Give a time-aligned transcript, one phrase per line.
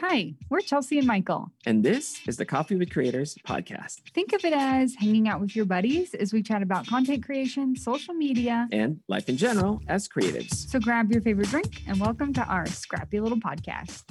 [0.00, 1.50] Hi, we're Chelsea and Michael.
[1.66, 4.02] And this is the Coffee with Creators podcast.
[4.14, 7.74] Think of it as hanging out with your buddies as we chat about content creation,
[7.74, 10.54] social media, and life in general as creatives.
[10.54, 14.04] So grab your favorite drink and welcome to our scrappy little podcast.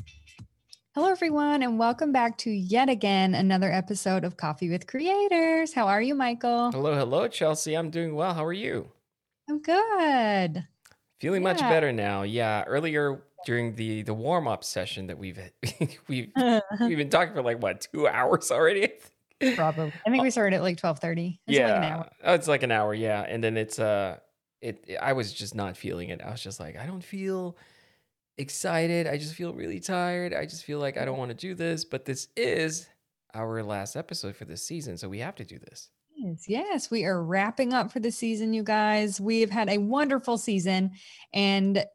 [0.93, 5.71] Hello, everyone, and welcome back to yet again another episode of Coffee with Creators.
[5.71, 6.69] How are you, Michael?
[6.69, 7.77] Hello, hello, Chelsea.
[7.77, 8.33] I'm doing well.
[8.33, 8.91] How are you?
[9.49, 10.67] I'm good.
[11.21, 11.53] Feeling yeah.
[11.53, 12.23] much better now.
[12.23, 15.39] Yeah, earlier during the the warm up session that we've
[16.07, 16.31] we've
[16.79, 18.89] we've been talking for like what two hours already.
[19.55, 19.93] Probably.
[20.05, 21.39] I think we started at like twelve thirty.
[21.45, 22.93] Yeah, like oh, it's like an hour.
[22.93, 24.17] Yeah, and then it's uh,
[24.61, 24.97] it, it.
[24.97, 26.21] I was just not feeling it.
[26.21, 27.57] I was just like, I don't feel
[28.39, 29.05] excited.
[29.05, 30.33] I just feel really tired.
[30.33, 31.85] I just feel like I don't want to do this.
[31.85, 32.87] But this is
[33.35, 35.89] our last episode for this season, so we have to do this.
[36.15, 39.21] Yes, yes, we are wrapping up for the season, you guys.
[39.21, 40.93] We have had a wonderful season,
[41.31, 41.85] and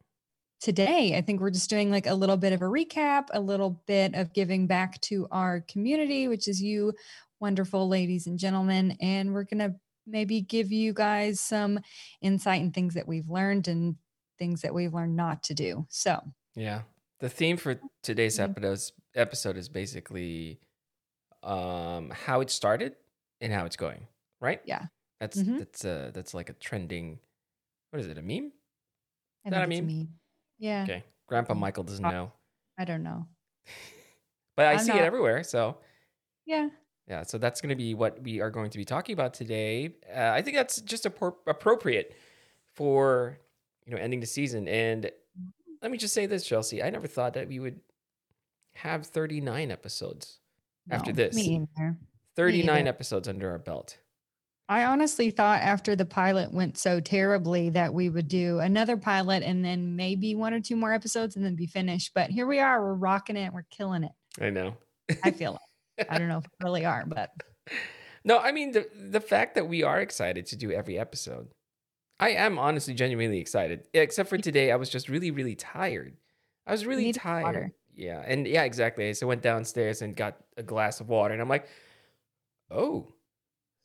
[0.62, 1.16] today.
[1.16, 4.15] I think we're just doing like a little bit of a recap, a little bit
[4.15, 6.95] of giving back to our community, which is you,
[7.41, 8.96] wonderful ladies and gentlemen.
[9.01, 9.74] And we're going to
[10.07, 11.80] maybe give you guys some
[12.21, 13.96] insight and things that we've learned and
[14.38, 15.85] things that we've learned not to do.
[15.91, 16.21] So,
[16.54, 16.82] yeah.
[17.19, 18.80] The theme for today's episode
[19.15, 20.59] episode is basically
[21.43, 22.95] um how it started
[23.41, 24.07] and how it's going,
[24.41, 24.60] right?
[24.65, 24.87] Yeah.
[25.21, 25.59] That's mm-hmm.
[25.59, 27.21] that's uh that's like a trending
[27.91, 28.52] what is it, a meme?
[29.45, 29.87] Is that a meme?
[29.87, 30.09] meme?
[30.63, 30.85] Yeah.
[30.85, 31.02] Okay.
[31.27, 32.30] Grandpa Michael doesn't know.
[32.79, 33.27] I don't know.
[34.57, 34.99] but I I'm see not...
[34.99, 35.43] it everywhere.
[35.43, 35.79] So,
[36.46, 36.69] yeah.
[37.09, 37.24] Yeah.
[37.24, 39.96] So that's going to be what we are going to be talking about today.
[40.09, 42.15] Uh, I think that's just appropriate
[42.74, 43.38] for,
[43.87, 44.69] you know, ending the season.
[44.69, 45.10] And
[45.82, 46.80] let me just say this, Chelsea.
[46.80, 47.80] I never thought that we would
[48.74, 50.38] have 39 episodes
[50.87, 51.35] no, after this.
[51.35, 51.97] Me either.
[52.37, 52.88] 39 me either.
[52.88, 53.99] episodes under our belt.
[54.68, 59.43] I honestly thought after the pilot went so terribly that we would do another pilot
[59.43, 62.13] and then maybe one or two more episodes and then be finished.
[62.15, 62.80] But here we are.
[62.80, 63.52] We're rocking it.
[63.52, 64.12] We're killing it.
[64.41, 64.77] I know.
[65.25, 65.59] I feel
[65.99, 66.06] it.
[66.09, 67.31] I don't know if we really are, but.
[68.25, 71.48] No, I mean, the, the fact that we are excited to do every episode,
[72.20, 73.88] I am honestly genuinely excited.
[73.92, 76.16] Except for today, I was just really, really tired.
[76.65, 77.42] I was really tired.
[77.42, 77.72] Water.
[77.97, 78.22] Yeah.
[78.25, 79.12] And yeah, exactly.
[79.15, 81.66] So I went downstairs and got a glass of water and I'm like,
[82.70, 83.09] oh,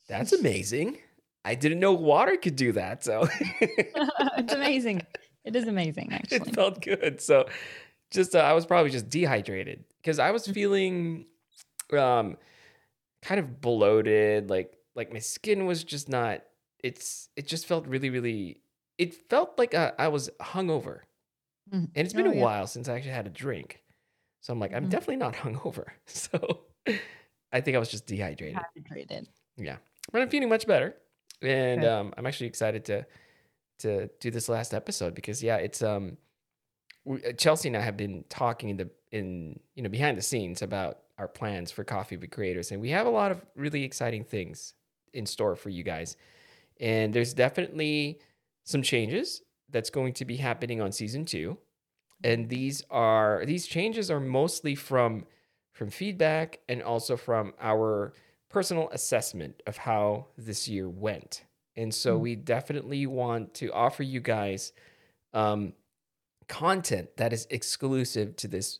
[0.07, 0.97] that's amazing.
[1.43, 3.03] I didn't know water could do that.
[3.03, 3.27] So
[3.61, 5.01] it's amazing.
[5.45, 6.49] It is amazing, actually.
[6.49, 7.21] It felt good.
[7.21, 7.47] So
[8.11, 10.53] just uh, I was probably just dehydrated because I was mm-hmm.
[10.53, 11.25] feeling
[11.93, 12.37] um
[13.21, 16.41] kind of bloated, like like my skin was just not
[16.83, 18.61] it's it just felt really really
[18.97, 21.01] it felt like uh, I was hungover.
[21.73, 21.89] Mm.
[21.95, 22.41] And it's been oh, a yeah.
[22.43, 23.83] while since I actually had a drink.
[24.41, 24.89] So I'm like, I'm mm.
[24.89, 25.85] definitely not hungover.
[26.07, 26.61] So
[27.51, 28.59] I think I was just dehydrated.
[28.75, 29.27] Dehydrated.
[29.57, 29.77] Yeah
[30.11, 30.95] but I'm feeling much better,
[31.41, 31.87] and okay.
[31.87, 33.05] um, I'm actually excited to
[33.79, 36.17] to do this last episode because yeah, it's um,
[37.05, 40.21] we, uh, Chelsea and I have been talking in the in you know behind the
[40.21, 43.83] scenes about our plans for Coffee with Creators, and we have a lot of really
[43.83, 44.73] exciting things
[45.13, 46.15] in store for you guys.
[46.79, 48.19] And there's definitely
[48.63, 51.57] some changes that's going to be happening on season two,
[52.23, 55.25] and these are these changes are mostly from
[55.71, 58.13] from feedback and also from our
[58.49, 61.43] personal assessment of how this year went.
[61.75, 62.23] And so mm-hmm.
[62.23, 64.73] we definitely want to offer you guys
[65.33, 65.73] um,
[66.47, 68.79] content that is exclusive to this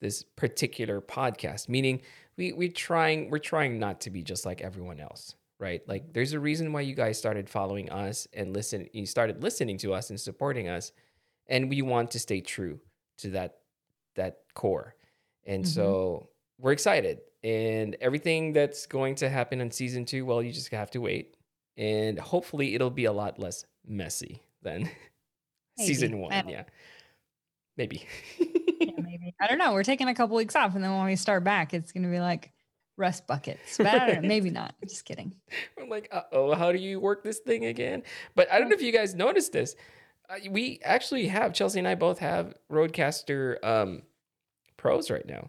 [0.00, 1.68] this particular podcast.
[1.68, 2.02] Meaning
[2.36, 5.86] we we trying we're trying not to be just like everyone else, right?
[5.88, 9.78] Like there's a reason why you guys started following us and listen you started listening
[9.78, 10.92] to us and supporting us.
[11.48, 12.80] And we want to stay true
[13.18, 13.58] to that
[14.14, 14.94] that core.
[15.44, 15.70] And mm-hmm.
[15.70, 16.28] so
[16.60, 20.90] we're excited and everything that's going to happen in season two, well, you just have
[20.92, 21.36] to wait.
[21.76, 24.90] And hopefully it'll be a lot less messy than
[25.78, 26.32] season one.
[26.48, 26.64] Yeah.
[27.76, 28.06] Maybe.
[28.38, 29.34] yeah, maybe.
[29.40, 29.72] I don't know.
[29.72, 30.74] We're taking a couple weeks off.
[30.74, 32.52] And then when we start back, it's going to be like
[32.98, 33.78] rust buckets.
[33.78, 34.28] But I don't know.
[34.28, 34.74] Maybe not.
[34.82, 35.34] I'm just kidding.
[35.80, 38.02] I'm like, uh oh, how do you work this thing again?
[38.34, 39.74] But I don't know if you guys noticed this.
[40.28, 44.02] Uh, we actually have, Chelsea and I both have Rodecaster um,
[44.76, 45.48] Pros right now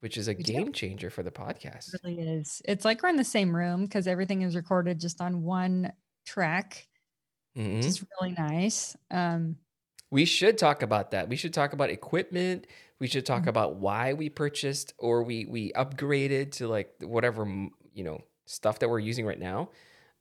[0.00, 0.72] which is a we game do.
[0.72, 1.94] changer for the podcast.
[1.94, 2.60] It really is.
[2.64, 5.92] It's like we're in the same room because everything is recorded just on one
[6.26, 6.88] track,
[7.56, 7.76] mm-hmm.
[7.76, 8.96] which is really nice.
[9.10, 9.56] Um,
[10.10, 11.28] we should talk about that.
[11.28, 12.66] We should talk about equipment.
[12.98, 13.50] We should talk mm-hmm.
[13.50, 17.44] about why we purchased or we we upgraded to like whatever
[17.94, 19.70] you know stuff that we're using right now.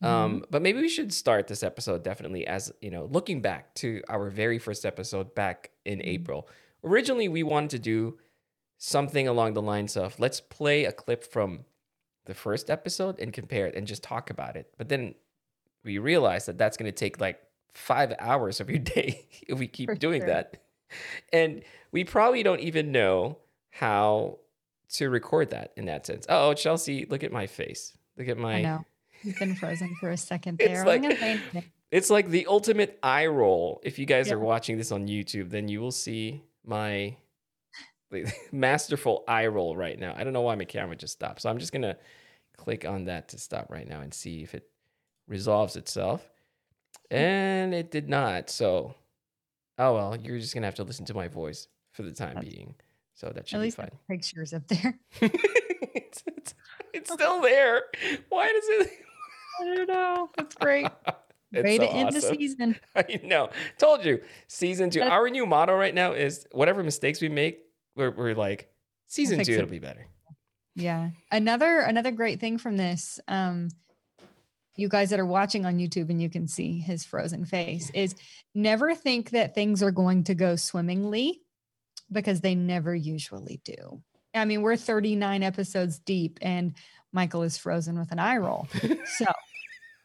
[0.01, 0.35] Um, mm-hmm.
[0.35, 4.01] Um, but maybe we should start this episode definitely as you know looking back to
[4.09, 6.09] our very first episode back in mm-hmm.
[6.09, 6.49] April.
[6.83, 8.17] Originally, we wanted to do
[8.79, 11.65] something along the lines of let's play a clip from
[12.25, 14.73] the first episode and compare it and just talk about it.
[14.77, 15.13] But then
[15.83, 17.39] we realized that that's going to take like
[17.73, 20.27] five hours of your day if we keep For doing sure.
[20.29, 20.61] that.
[21.31, 21.61] And
[21.91, 23.37] we probably don't even know
[23.69, 24.39] how
[24.93, 26.25] to record that in that sense.
[26.29, 27.95] Oh, Chelsea, look at my face.
[28.17, 28.85] Look at my I know.
[29.23, 30.85] You've been frozen for a second It's there.
[30.85, 31.63] like- say anything.
[31.91, 33.81] It's like the ultimate eye roll.
[33.83, 34.35] If you guys Yeah.
[34.35, 37.17] are watching this on YouTube, then you will see my like,
[38.51, 40.13] masterful eye roll right now.
[40.15, 41.41] I don't know why my camera just stopped.
[41.41, 41.97] So I'm just going to
[42.57, 44.67] click on that to stop right now and see if it
[45.27, 46.27] resolves itself.
[47.11, 48.49] And it did not.
[48.49, 48.95] So,
[49.77, 52.35] oh well, you're just going to have to listen to my voice for the time
[52.35, 52.75] That's- being.
[53.15, 53.87] So that should be fine.
[53.87, 54.37] At be least fine.
[54.39, 54.97] pictures up there.
[55.21, 56.53] it's, it's,
[56.93, 57.81] it's still there.
[58.29, 58.91] Why does it?
[59.61, 60.29] I don't know.
[60.37, 60.87] That's great.
[61.51, 62.77] It's Way so to end the season.
[62.95, 63.49] I know.
[63.77, 64.21] Told you.
[64.47, 64.99] Season two.
[64.99, 67.59] That's- Our new motto right now is whatever mistakes we make,
[67.99, 68.69] we're, we're like,
[69.07, 69.57] season two, it.
[69.57, 70.07] it'll be better.
[70.75, 71.09] Yeah.
[71.31, 73.69] Another another great thing from this, um,
[74.75, 78.15] you guys that are watching on YouTube and you can see his frozen face, is
[78.55, 81.41] never think that things are going to go swimmingly
[82.11, 84.01] because they never usually do.
[84.33, 86.73] I mean, we're 39 episodes deep and
[87.11, 88.67] Michael is frozen with an eye roll.
[89.17, 89.25] So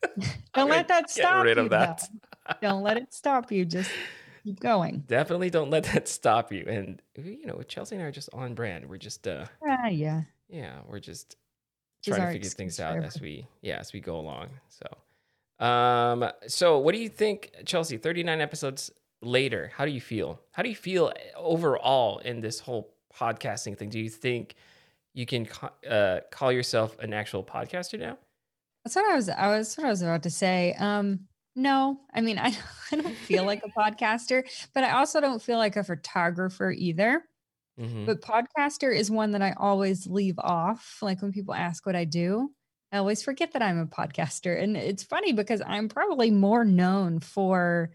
[0.55, 1.45] don't let that stop.
[1.45, 1.63] Get rid you.
[1.65, 2.03] of that.
[2.49, 2.69] though.
[2.69, 3.65] Don't let it stop you.
[3.65, 3.91] Just
[4.45, 5.01] keep going.
[5.07, 6.65] Definitely don't let that stop you.
[6.69, 8.87] And, you know, Chelsea and I are just on brand.
[8.89, 10.23] We're just, uh, Ah, yeah.
[10.49, 11.37] yeah, we're just
[12.07, 14.51] is trying to figure things out as we, yeah, as we go along.
[14.69, 17.97] So, um, so what do you think, Chelsea?
[17.97, 18.91] 39 episodes
[19.23, 20.41] later, how do you feel?
[20.53, 23.89] How do you feel overall in this whole podcasting thing?
[23.89, 24.55] Do you think
[25.15, 28.19] you can ca- uh, call yourself an actual podcaster now?
[28.85, 29.29] That's what I was.
[29.31, 30.75] I was what I was about to say.
[30.79, 31.21] Um,
[31.57, 32.57] no, I mean, I
[32.93, 37.25] I don't feel like a podcaster, but I also don't feel like a photographer either.
[37.79, 38.05] Mhm.
[38.07, 40.99] But podcaster is one that I always leave off.
[41.03, 42.53] Like when people ask what I do,
[42.93, 47.21] I always forget that I'm a podcaster, and it's funny because I'm probably more known
[47.21, 47.93] for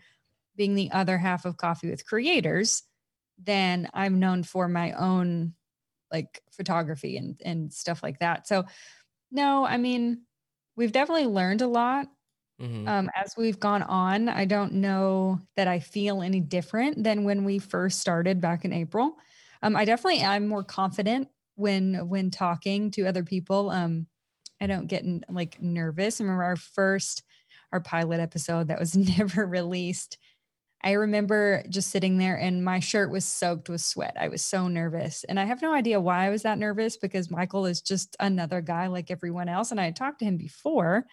[0.55, 2.83] being the other half of Coffee with Creators
[3.37, 5.55] than I'm known for my own
[6.11, 8.47] like photography and and stuff like that.
[8.47, 8.65] So
[9.31, 10.23] no, I mean,
[10.75, 12.07] we've definitely learned a lot
[12.59, 12.87] Mhm.
[12.87, 14.29] um, as we've gone on.
[14.29, 18.73] I don't know that I feel any different than when we first started back in
[18.73, 19.17] April.
[19.61, 23.69] Um, I definitely am more confident when when talking to other people.
[23.69, 24.07] Um,
[24.61, 26.19] I don't get like nervous.
[26.19, 27.23] I remember our first
[27.71, 30.17] our pilot episode that was never released.
[30.81, 34.15] I remember just sitting there and my shirt was soaked with sweat.
[34.17, 35.25] I was so nervous.
[35.25, 38.61] And I have no idea why I was that nervous because Michael is just another
[38.61, 39.71] guy like everyone else.
[39.71, 41.05] And I had talked to him before.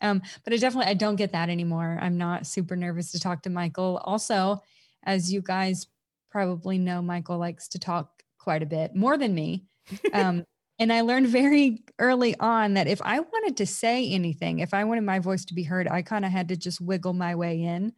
[0.00, 1.98] Um, but I definitely I don't get that anymore.
[2.00, 4.00] I'm not super nervous to talk to Michael.
[4.04, 4.62] Also,
[5.04, 5.86] as you guys
[6.30, 9.64] probably know, Michael likes to talk quite a bit more than me.
[10.12, 10.44] Um,
[10.78, 14.84] and I learned very early on that if I wanted to say anything, if I
[14.84, 17.62] wanted my voice to be heard, I kind of had to just wiggle my way
[17.62, 17.92] in.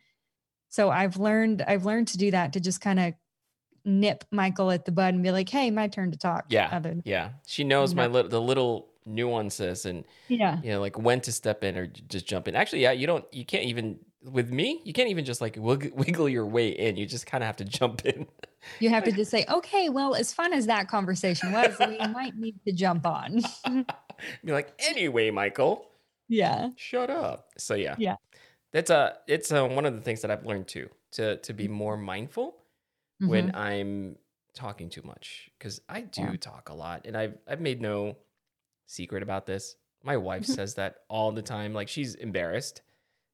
[0.69, 3.15] So I've learned I've learned to do that to just kind of
[3.85, 6.69] nip Michael at the bud and be like, "Hey, my turn to talk." Yeah.
[6.71, 10.61] Other than- Yeah, she knows my little the little nuances and yeah.
[10.63, 12.55] you know like when to step in or just jump in.
[12.55, 15.91] Actually, yeah, you don't you can't even with me you can't even just like wiggle,
[15.95, 16.97] wiggle your way in.
[16.97, 18.27] You just kind of have to jump in.
[18.79, 22.37] You have to just say, "Okay, well, as fun as that conversation was, we might
[22.37, 23.41] need to jump on."
[24.45, 25.87] Be like, anyway, Michael,
[26.29, 26.69] yeah.
[26.77, 27.49] shut up.
[27.57, 28.17] So yeah, Yeah.
[28.73, 31.69] that's a it's a, one of the things that I've learned too to to be
[31.69, 32.05] more mm-hmm.
[32.05, 32.57] mindful
[33.19, 33.57] when Mhm.
[33.57, 34.17] I'm
[34.53, 36.37] talking too much because I do Yeah.
[36.39, 38.17] talk a lot, and I've I've made no
[38.91, 39.77] secret about this.
[40.03, 41.73] My wife says that all the time.
[41.73, 42.83] Like she's embarrassed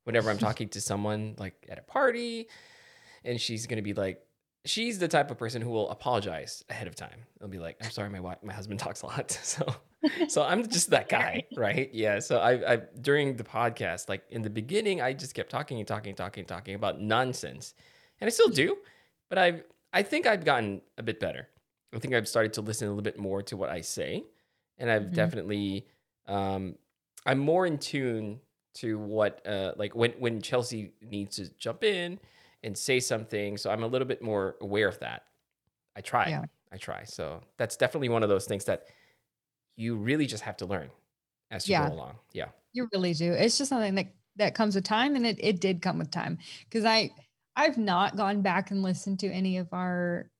[0.04, 2.48] whenever I'm talking to someone like at a party,
[3.24, 4.22] and she's gonna be like,
[4.64, 7.24] she's the type of person who will apologize ahead of time.
[7.38, 9.74] They'll be like, "I'm sorry, my wife, my husband talks a lot." So,
[10.28, 11.90] so I'm just that guy, right?
[11.92, 12.20] Yeah.
[12.20, 15.88] So I, I during the podcast, like in the beginning, I just kept talking and
[15.88, 17.74] talking, and talking, and talking about nonsense,
[18.20, 18.76] and I still do,
[19.28, 21.48] but I've I think I've gotten a bit better.
[21.94, 24.24] I think I've started to listen a little bit more to what I say,
[24.78, 25.12] and I've Mhm.
[25.12, 25.88] definitely
[26.26, 26.76] um,
[27.24, 28.40] I'm more in tune
[28.74, 32.20] to what uh, like when when Chelsea needs to jump in
[32.62, 33.56] and say something.
[33.56, 35.24] So I'm a little bit more aware of that.
[35.96, 36.28] I try.
[36.28, 36.46] Yeah.
[36.72, 37.04] I try.
[37.04, 38.88] So that's definitely one of those things that
[39.76, 40.90] you really just have to learn
[41.50, 41.88] as you Yeah.
[41.88, 42.18] go along.
[42.32, 42.50] Yeah.
[42.72, 43.32] You really do.
[43.32, 46.38] It's just something that that comes with time, and it it did come with time
[46.64, 47.10] because I
[47.56, 50.30] I've not gone back and listened to any of our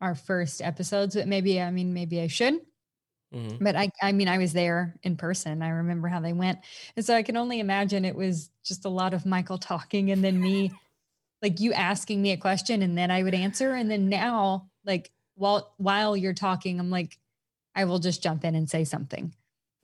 [0.00, 2.60] our first episodes, but maybe I mean maybe I should.
[3.34, 3.58] Mhm.
[3.62, 5.62] But I I mean I was there in person.
[5.62, 6.60] I remember how they went,
[6.96, 10.24] and so I can only imagine it was just a lot of Michael talking, and
[10.24, 10.72] then me
[11.42, 15.12] like you asking me a question, and then I would answer, and then now like
[15.36, 17.18] while while you're talking, I'm like
[17.74, 19.34] I will just jump in and say something.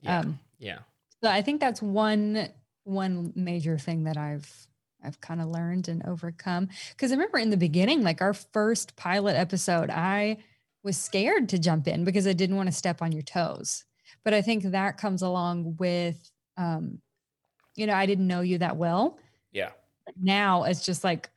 [0.01, 0.19] Yeah.
[0.19, 0.79] Um, yeah.
[1.23, 2.49] so I think that's one
[2.83, 4.67] one major thing that I've
[5.03, 6.69] I've kind of learned and overcome.
[6.91, 10.37] Because I remember in the beginning, like our first pilot episode, I
[10.85, 13.83] was scared to jump in because I didn't want to step on your toes.
[14.23, 16.17] But I think that comes along with,
[16.57, 16.99] um,
[17.75, 19.17] you know, I didn't know you that well.
[19.51, 19.71] Yeah.
[20.21, 21.29] Now it's just like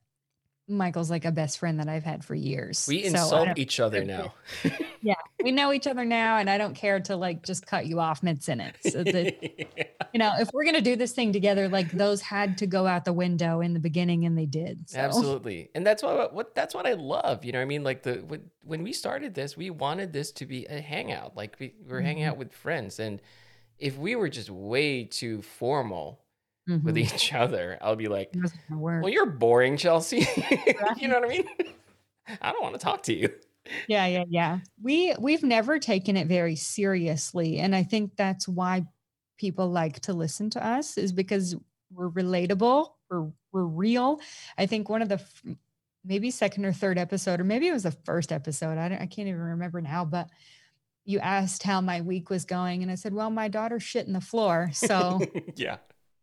[0.68, 2.87] Michael's like a best friend that I've had for years.
[2.87, 4.34] We So insult each other now.
[5.02, 8.00] yeah, we know each other now, and I don't care to like just cut you
[8.00, 8.76] off mid sentence.
[8.82, 9.42] So that,
[10.12, 13.04] you know, if we're gonna do this thing together, like those had to go out
[13.04, 14.90] the window in the beginning, and they did.
[14.90, 14.98] So.
[14.98, 15.70] Absolutely.
[15.75, 17.44] And that's what, what that's what I love.
[17.44, 20.46] You know, what I mean, like the when, we started this, we wanted this to
[20.46, 21.37] be a hangout.
[21.37, 22.28] Like we, we were hanging Mhm.
[22.28, 23.00] out with friends.
[23.00, 23.22] And
[23.78, 26.20] if we were just way too formal
[26.68, 26.98] with Mhm.
[27.14, 29.02] each other, I'll be like, It wasn't gonna work.
[29.02, 30.18] Well, you're boring, Chelsea.
[30.98, 31.48] you know what I mean?
[32.42, 33.30] I don't want to talk to you.
[33.87, 38.82] yeah yeah yeah we we've never taken it very seriously and i think that's why
[39.37, 41.54] people like to listen to us is because
[41.92, 44.20] we're relatable we're we're real
[44.56, 45.42] i think one of the f-
[46.02, 49.06] maybe second or third episode or maybe it was the first episode i, don't, I
[49.06, 50.28] can't even remember now but
[51.04, 54.14] you asked how my week was going and i said well my daughter shit in
[54.14, 55.20] the floor so
[55.56, 55.76] yeah.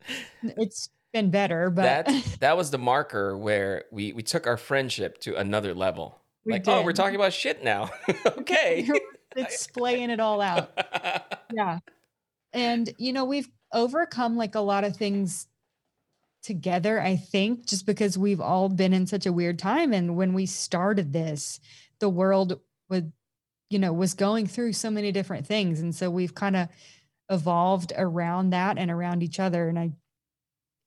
[0.44, 5.20] it's been better but That that was the marker where we we took our friendship
[5.22, 6.22] to another level.
[6.46, 7.90] We like, oh, we're talking about shit now.
[8.26, 8.88] okay.
[9.36, 10.72] it's splaying it all out
[11.54, 11.80] yeah
[12.54, 15.48] and you know we've overcome like a lot of things
[16.42, 20.34] together i think just because we've all been in such a weird time and when
[20.34, 21.60] we started this
[22.00, 22.60] the world
[22.90, 23.12] would
[23.70, 26.68] you know was going through so many different things and so we've kind of
[27.30, 29.92] evolved around that and around each other and i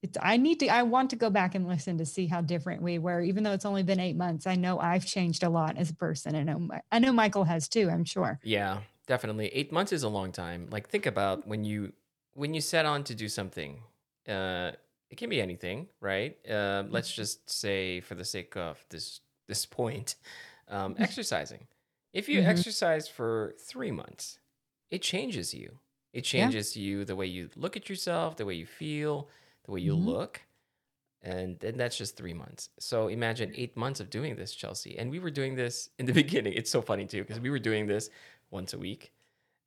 [0.03, 2.83] it's i need to i want to go back and listen to see how different
[2.83, 5.77] we were even though it's only been eight months i know i've changed a lot
[5.77, 9.49] as a person and I know, I know michael has too i'm sure Yeah, definitely.
[9.49, 10.69] Eight months is a long time.
[10.71, 11.93] Like think about when you
[12.35, 13.83] when you set on to do something.
[14.27, 14.73] Uh,
[15.11, 16.37] it can be anything, right?
[16.49, 20.17] Uh, let's just say, for the sake of this this point,
[20.69, 21.67] um, exercising.
[22.13, 22.43] If you Mhm.
[22.43, 24.39] exercise for three months,
[24.91, 25.81] it changes you.
[26.19, 29.29] It changes you the way you look at yourself, the way you feel,
[29.65, 30.05] the way you Mhm.
[30.05, 30.43] look.
[31.23, 32.71] And then that's just three months.
[32.79, 34.99] So imagine eight months of doing this, Chelsea.
[34.99, 36.53] And we were doing this in the beginning.
[36.55, 38.11] It's so funny too, because we were doing this
[38.51, 39.13] once a week.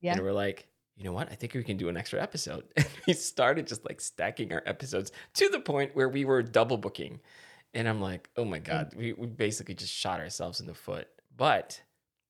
[0.02, 0.14] Yeah.
[0.14, 0.68] And we're like,
[0.98, 1.32] you know what?
[1.32, 2.66] I think we can do an extra episode.
[2.78, 6.78] And we started just like stacking our episodes to the point where we were double
[6.78, 7.20] booking.
[7.74, 11.08] And I'm like, oh my God, we, we basically just shot ourselves in the foot.
[11.36, 11.82] But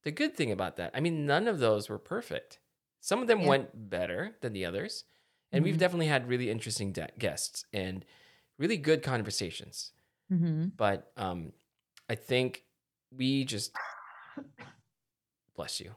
[0.04, 2.60] the good thing about that, I mean, none of those were perfect.
[3.02, 3.48] Some of them Yeah.
[3.50, 5.04] went better than the others.
[5.52, 5.80] And we've Mhm.
[5.80, 8.06] definitely had really interesting de- guests and
[8.58, 9.92] really good conversations.
[10.32, 10.68] mm-hmm.
[10.78, 11.52] But um,
[12.08, 12.64] I think
[13.12, 13.76] we just,
[15.56, 15.94] bless you.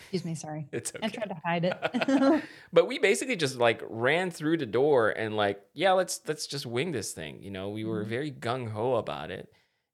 [0.00, 1.06] excuse me sorry It's okay.
[1.06, 5.36] i tried to hide it but we basically just like ran through the door and
[5.36, 8.08] like yeah let's let's just wing this thing you know we were Mhm.
[8.08, 9.50] very gung-ho about it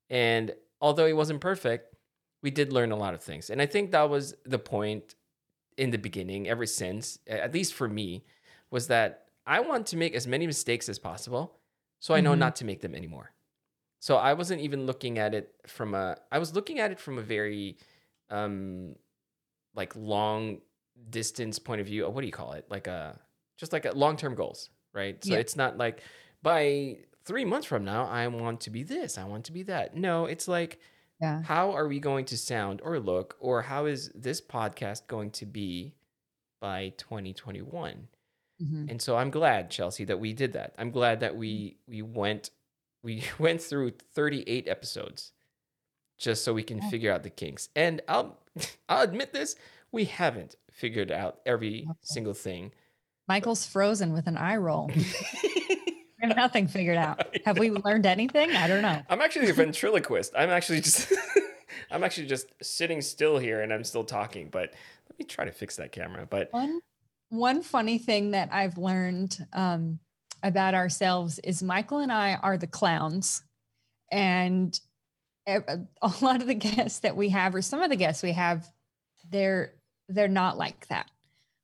[0.09, 1.95] and although it wasn't perfect
[2.43, 5.15] we did learn a lot of things and i think that was the point
[5.77, 8.23] in the beginning ever since at least for me
[8.71, 11.57] was that i want to make as many mistakes as possible
[11.99, 12.37] so i know Mhm.
[12.39, 13.31] not to make them anymore
[13.99, 17.17] so i wasn't even looking at it from a i was looking at it from
[17.17, 17.77] a very
[18.29, 18.95] um
[19.75, 20.61] like long
[21.09, 22.07] distance point of view.
[22.09, 22.65] What do you call it?
[22.69, 23.19] Like a
[23.57, 25.21] just like a long term goals, right?
[25.23, 25.39] So Yeah.
[25.39, 25.99] it's not like
[26.41, 29.93] by three months from now, I want to be this, I want to be that.
[29.95, 30.79] No, it's like
[31.25, 35.31] yeah how are we going to sound or look, or how is this podcast going
[35.39, 35.93] to be
[36.61, 38.07] by 2021?
[38.63, 38.89] Mhm.
[38.91, 40.73] And so I'm glad, Chelsea, that we did that.
[40.77, 42.51] I'm glad that we we went
[43.07, 45.33] we went through 38 episodes
[46.17, 46.89] just so we can Yeah.
[46.89, 47.69] figure out the kinks.
[47.75, 48.29] And I'll
[48.89, 49.55] I'll admit this,
[49.91, 51.99] we haven't figured out every Okay.
[52.15, 52.71] single thing.
[53.27, 54.89] michael's frozen with an eye roll
[56.25, 59.53] we have nothing figured out have we learned anything i don't know I'm actually a
[59.53, 60.33] ventriloquist.
[60.35, 61.13] I'm actually just
[61.91, 64.73] I'm actually just sitting still here and I'm still talking, but
[65.09, 66.25] let me try to fix that camera.
[66.29, 66.79] But one
[67.29, 69.99] one funny thing that i've learned um,
[70.43, 73.43] about ourselves is michael and i are the clowns
[74.11, 74.79] and
[75.47, 75.83] a
[76.21, 78.67] lot of the guests that we have or some of the guests we have
[79.29, 79.73] they're
[80.09, 81.09] they're not like that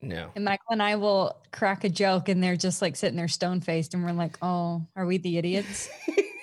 [0.01, 0.29] no.
[0.35, 3.61] and michael and i will crack a joke and they're just like sitting there stone
[3.61, 5.89] faced and we're like oh are we the idiots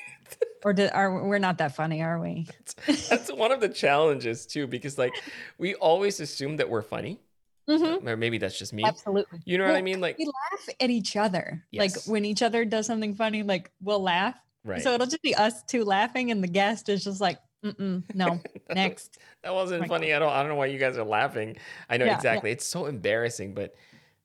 [0.64, 2.46] or did, are we're not that funny are we
[2.86, 5.12] that's, that's one of the challenges too, because like
[5.58, 7.20] we always assume that we're funny.
[7.68, 8.06] Mhm.
[8.06, 8.82] Or maybe that's just me.
[8.82, 10.00] absolutely You know what I mean?
[10.00, 14.02] Like we laugh at each other like when each other does something funny like we'll
[14.02, 14.82] laugh right.
[14.82, 18.40] So it'll just be us two laughing, and the guest is just like, Mm-mm, no,
[18.74, 19.18] next.
[19.42, 20.30] That wasn't Like- funny at all.
[20.30, 21.56] I don't know why you guys are laughing.
[21.90, 22.16] I know Yeah, yeah.
[22.16, 22.50] exactly.
[22.52, 23.74] It's so embarrassing, but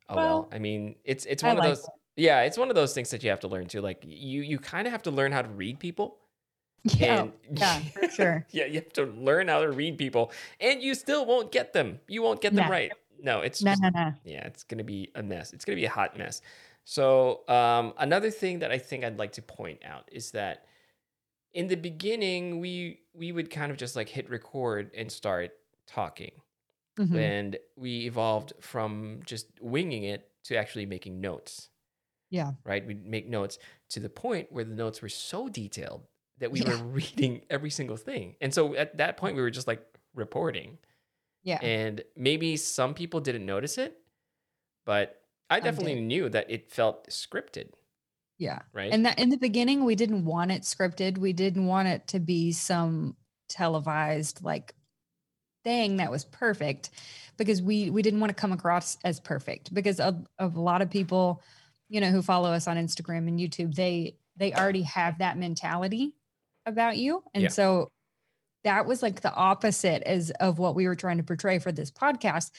[0.09, 0.25] oh well.
[0.25, 1.89] Well, I mean, it's it's I one of like those.
[2.15, 3.81] Yeah, it's one of those things that you have to learn too.
[3.81, 6.17] Like you you kind of have to learn how to read people.
[6.83, 8.45] Yeah, And- yeah, for sure.
[8.51, 11.99] yeah, you have to learn how to read people, and you still won't get them.
[12.07, 12.69] You won't get them No.
[12.71, 12.91] right.
[13.21, 14.13] No, it's No, just, no, no.
[14.25, 15.53] yeah, it's gonna be a mess.
[15.53, 16.41] It's gonna be a hot mess.
[16.83, 20.65] So um, another thing that I think I'd like to point out is that
[21.53, 25.51] in the beginning we we would kind of just like hit record and start
[25.88, 26.31] talking,
[27.00, 27.15] Mhm.
[27.17, 31.69] and we evolved from just winging it to actually making notes.
[32.29, 32.53] Yeah.
[32.63, 36.07] Right, we'd make notes to the point where the notes were so detailed
[36.39, 36.81] that we Yeah.
[36.81, 39.83] were reading every single thing, and so at that point we were just like
[40.15, 40.79] reporting
[41.43, 41.60] Yeah.
[41.62, 44.00] and maybe some people didn't notice it
[44.86, 46.03] but i definitely did.
[46.03, 47.72] knew that it felt scripted
[48.43, 48.59] Yeah.
[48.73, 51.17] right And that in the beginning, we didn't want it scripted.
[51.17, 53.15] We didn't want it to be some
[53.50, 54.73] televised like
[55.63, 56.89] thing that was perfect
[57.38, 60.81] because we we didn't want to come across as perfect because of, of a lot
[60.81, 61.41] of people,
[61.89, 66.13] you know, who follow us on Instagram and YouTube, they they already have that mentality
[66.65, 67.23] about you.
[67.33, 67.50] And Yeah.
[67.50, 67.89] so
[68.63, 71.91] that was like the opposite as of what we were trying to portray for this
[71.91, 72.51] podcast.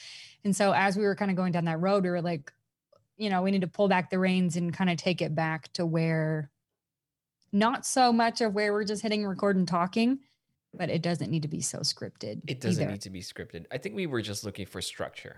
[0.43, 2.51] And so as we were kind of going down that road, we were like,
[3.17, 5.71] you know, we need to pull back the reins and kind of take it back
[5.73, 6.49] to where
[7.51, 10.19] not so much of where we're just hitting record and talking,
[10.73, 12.41] but it doesn't need to be so scripted.
[12.47, 12.91] it doesn't either.
[12.91, 15.37] need to be scripted i think we were just looking for structure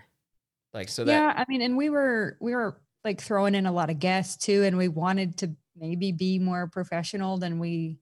[0.73, 3.89] like so yeah, I mean, and we were we were like throwing in a lot
[3.89, 7.99] of guests too, and we wanted to maybe be more professional than we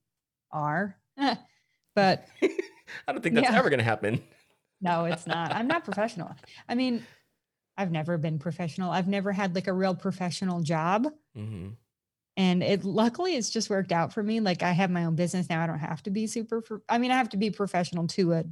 [0.52, 0.98] are.
[1.96, 3.58] but i don't think that's Yeah.
[3.60, 4.22] ever going to happen
[4.82, 5.52] no, it's not.
[5.54, 6.36] I'm not professional.
[6.70, 7.04] I mean,
[7.78, 8.92] I've never been professional.
[8.92, 11.08] I've never had like a real professional job.
[11.36, 11.70] hmm
[12.38, 14.42] and it luckily it's just worked out for me.
[14.42, 15.64] Like i have my own business now.
[15.64, 18.34] I don't have to be super pro- i mean i have to be professional to
[18.34, 18.44] a,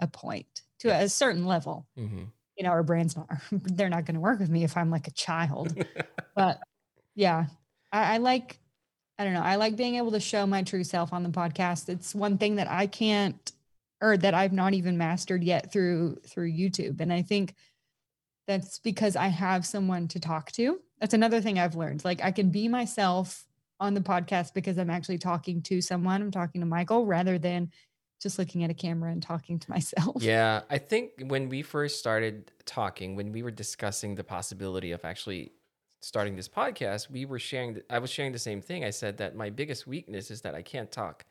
[0.00, 1.86] a point to a certain level.
[1.96, 2.24] Hmm
[2.58, 5.06] you know our brands not they're not going to work with me if i'm like
[5.06, 5.72] a child.
[6.36, 6.60] But
[7.16, 7.46] yeah
[7.90, 8.58] I, I like
[9.18, 11.88] i don't know i like being able to show my true self on the podcast.
[11.88, 13.52] It's one thing that i can't
[14.00, 17.00] or that i've not even mastered yet through through youtube.
[17.00, 17.54] And i think
[18.48, 20.80] that's because i have someone to talk to.
[21.00, 22.04] That's another thing i've learned.
[22.04, 23.46] Like i can be myself
[23.78, 26.20] on the podcast because i'm actually talking to someone.
[26.22, 27.70] I'm talking to michael rather than
[28.20, 30.20] just looking at a camera and talking to myself.
[30.22, 35.04] Yeah i think when we first started talking when we were discussing the possibility of
[35.04, 35.52] actually
[36.00, 38.84] starting this podcast we were sharing i was sharing the same thing.
[38.84, 41.24] I said that my biggest weakness is that i can't talk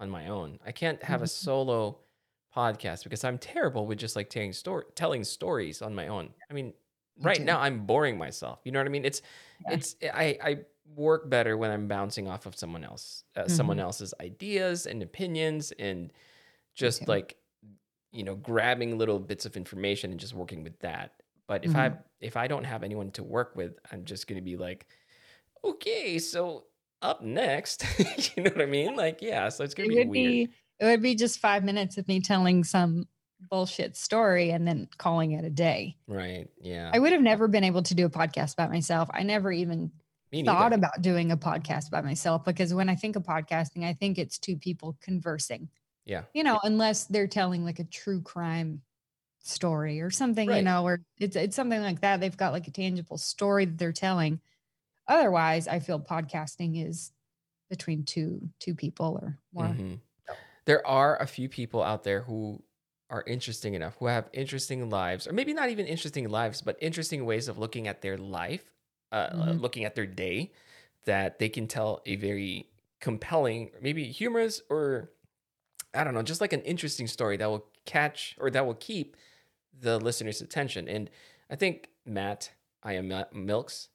[0.00, 0.58] on my own.
[0.66, 1.28] I can't have a Mhm.
[1.30, 1.98] solo
[2.56, 6.30] podcast because i'm terrible with just like telling story telling stories on my own.
[6.50, 6.66] I mean
[7.18, 9.04] Me right now i'm boring myself you know what i mean?
[9.04, 9.20] It's
[9.68, 9.74] Yeah.
[9.74, 10.56] it's i i
[10.94, 13.82] work better when i'm bouncing off of someone else uh, someone Mhm.
[13.88, 16.12] else's ideas and opinions and
[16.74, 17.36] just like
[18.12, 21.12] you know grabbing little bits of information and just working with that.
[21.48, 24.44] But if i if i don't have anyone to work with i'm just going to
[24.52, 24.86] be like
[25.64, 26.64] okay so
[27.02, 27.84] up next
[28.36, 28.96] you know what i mean?
[28.96, 30.12] Like yeah so it's going to be weird.
[30.48, 33.06] be it would be just five minutes of me telling some
[33.50, 35.96] bullshit story and then calling it a day.
[36.06, 39.08] right yeah I would have never been able to do a podcast by myself.
[39.12, 39.90] I never even
[40.44, 44.18] thought about doing a podcast by myself because when I think of podcasting, I think
[44.18, 45.68] it's two people conversing.
[46.04, 46.22] Yeah.
[46.34, 48.82] You know, unless they're telling like a true crime
[49.42, 52.20] story or something, you know, or it's it's something like that.
[52.20, 54.40] They've got like a tangible story that they're telling.
[55.08, 57.12] Otherwise, I feel podcasting is
[57.70, 59.74] between two two people or more.
[59.74, 60.00] Mhm.
[60.66, 62.62] There are a few people out there who
[63.08, 67.24] are interesting enough, who have interesting lives, or maybe not even interesting lives, but interesting
[67.24, 68.72] ways of looking at their life,
[69.12, 69.58] uh, uh, Mhm.
[69.58, 70.52] looking at their day,
[71.04, 72.68] that they can tell a very
[73.00, 75.12] compelling, maybe humorous, or
[75.94, 79.16] I don't know, just like an interesting story that will catch or that will keep
[79.72, 80.88] the listener's attention.
[80.88, 81.10] And
[81.50, 82.52] I think Matt,
[82.82, 83.88] I am Milks,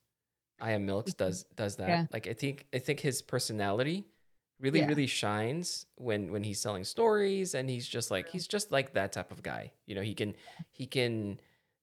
[0.59, 1.13] I am Milks Mhm.
[1.13, 2.03] does does that.
[2.03, 2.07] Yeah.
[2.13, 4.07] Like I think I think his personality
[4.61, 4.87] really Yeah.
[4.87, 9.11] really shines when when he's selling stories and he's just like he's just like that
[9.11, 10.35] type of guy you know he can
[10.71, 11.39] he can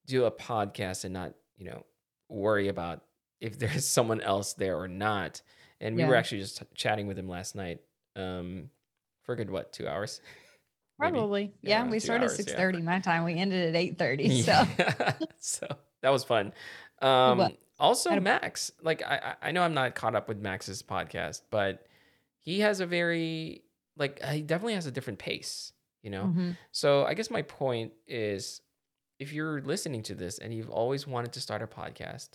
[0.06, 1.84] do a podcast and not you know
[2.30, 3.02] worry about
[3.40, 5.42] if there's someone else there or not
[5.80, 7.80] and we were actually just chatting with him last night
[8.16, 8.70] um
[9.24, 10.20] for a good what two hours.
[10.98, 11.52] Probably.
[11.62, 12.44] Yeah, Yeah, we started hours, yeah.
[12.44, 13.22] six thirty my time.
[13.24, 14.42] We ended at eight thirty.
[14.42, 15.12] So Yeah.
[15.38, 15.66] so
[16.02, 16.52] that was fun
[17.02, 21.86] um also max like I I know i'm not caught up with max's podcast but
[22.40, 23.62] he has a very
[23.96, 25.72] like he definitely has a different pace
[26.02, 26.56] you know Mhm.
[26.72, 28.60] so i guess my point is
[29.18, 32.30] if you're listening to this and you've always wanted to start a podcast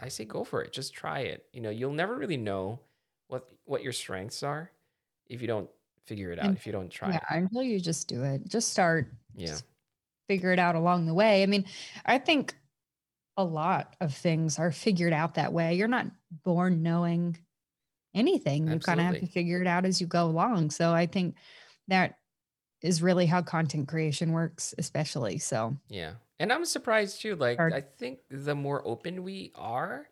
[0.00, 2.80] i say go for it just try it you know you'll never really know
[3.28, 4.70] what what your strengths are
[5.28, 5.68] if you don't
[6.04, 8.46] figure it out And- if you don't try yeah, it until you just do it.
[8.46, 9.12] Just start.
[9.34, 9.64] yeah just
[10.28, 11.42] figure it out along the way.
[11.42, 11.64] I mean,
[12.04, 12.54] I think
[13.36, 15.74] a lot of things are figured out that way.
[15.74, 16.06] You're not
[16.44, 17.36] born knowing
[18.16, 18.70] anything.
[18.70, 20.70] You kind of have to figure it out as you go along.
[20.70, 21.36] So I think
[21.88, 22.18] that
[22.82, 25.38] is really how content creation works, especially.
[25.38, 26.14] So Yeah.
[26.38, 27.36] And I'm surprised too.
[27.36, 27.68] Like.
[27.72, 30.08] I think the more open we are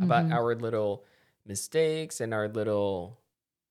[0.00, 1.06] about mhm, our little
[1.46, 3.20] mistakes and our little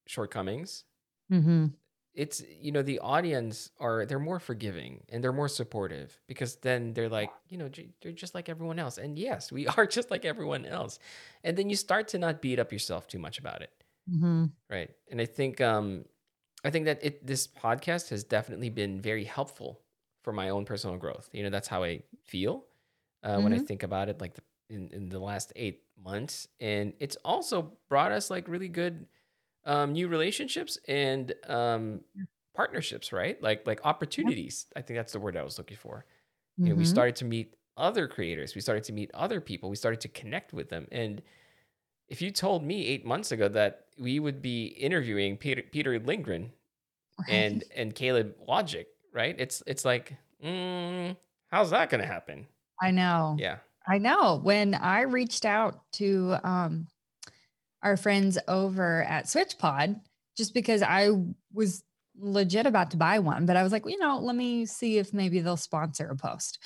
[0.07, 0.85] shortcomings,
[1.31, 1.73] mhm.
[2.13, 6.93] It's, you know, the audience are, they're more forgiving and they're more supportive because then
[6.93, 7.69] they're like, you know,
[8.01, 8.97] they're just like everyone else.
[8.97, 10.99] And yes, we are just like everyone else.
[11.43, 13.71] And then you start to not beat up yourself too much about it.
[14.07, 14.53] Mhm.
[14.69, 14.91] Right.
[15.09, 16.05] And I think um
[16.63, 19.81] I think that it this podcast has definitely been very helpful
[20.23, 21.29] for my own personal growth.
[21.33, 22.67] You know, that's how I feel
[23.23, 23.67] uh, when I Mhm.
[23.67, 28.11] think about it like the, in in the last 8 months and it's also brought
[28.11, 29.07] us like really good
[29.65, 32.03] um new relationships and um
[32.55, 33.41] partnerships, right?
[33.41, 34.67] Like like opportunities.
[34.75, 36.05] I think that's the word I was looking for.
[36.63, 36.85] You know, we Mhm.
[36.85, 38.55] started to meet other creators.
[38.55, 39.69] We started to meet other people.
[39.69, 41.21] We started to connect with them and
[42.07, 46.53] if you told me eight months ago that we would be interviewing Peter Peter Lindgren
[47.27, 49.35] and and Caleb Logic, right?
[49.39, 51.17] It's it's like, mm,
[51.49, 52.47] how's that gonna happen?
[52.81, 53.43] I know.
[53.43, 54.39] Yeah, I know.
[54.43, 56.87] When I reached out to um,
[57.83, 59.99] our friends over at SwitchPod,
[60.37, 61.09] just because I
[61.53, 61.83] was
[62.19, 65.13] legit about to buy one, but I was like, you know, let me see if
[65.13, 66.59] maybe they'll sponsor a post.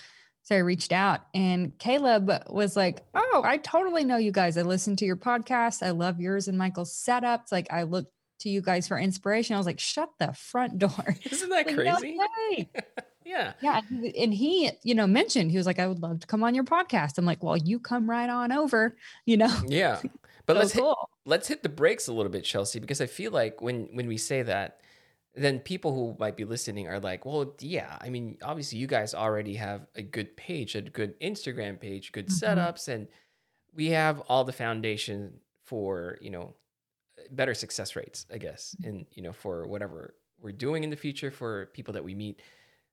[0.43, 4.57] So I reached out, and Caleb was like, "Oh, I totally know you guys.
[4.59, 5.81] I listen to your podcast.
[5.81, 7.51] I love yours and Michael's setups.
[7.51, 8.05] Like, I look
[8.41, 11.75] to you guys for inspiration." I was like, "Shut the front door." isn't that Like,
[11.75, 12.19] no crazy?
[12.19, 12.69] way.
[13.25, 13.81] yeah, Yeah.
[13.89, 16.63] And he, you know, mentioned, he was like, I would love to come on your
[16.63, 17.17] podcast.
[17.17, 19.51] I'm like, well, you come right on over, you know?
[19.67, 19.99] yeah.
[20.45, 20.83] But So let's hit,
[21.25, 24.17] let's hit the brakes a little bit, Chelsea, because I feel like when when we
[24.17, 24.81] say that,
[25.33, 29.13] then people who might be listening are like, well, yeah, I mean, obviously you guys
[29.13, 32.39] already have a good page, a good Instagram page, good Mhm.
[32.41, 33.07] setups, and
[33.73, 36.53] we have all the foundation for you know
[37.31, 41.31] better success rates, I guess, and you know for whatever we're doing in the future
[41.31, 42.41] for people that we meet.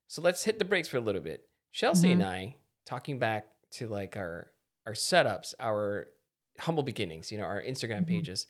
[0.09, 1.49] So let's hit the brakes for a little bit.
[1.73, 4.53] Chelsea and I talking back to like our
[4.87, 6.09] our setups, our
[6.63, 8.09] humble beginnings, you know, our Instagram Mhm.
[8.09, 8.47] pages.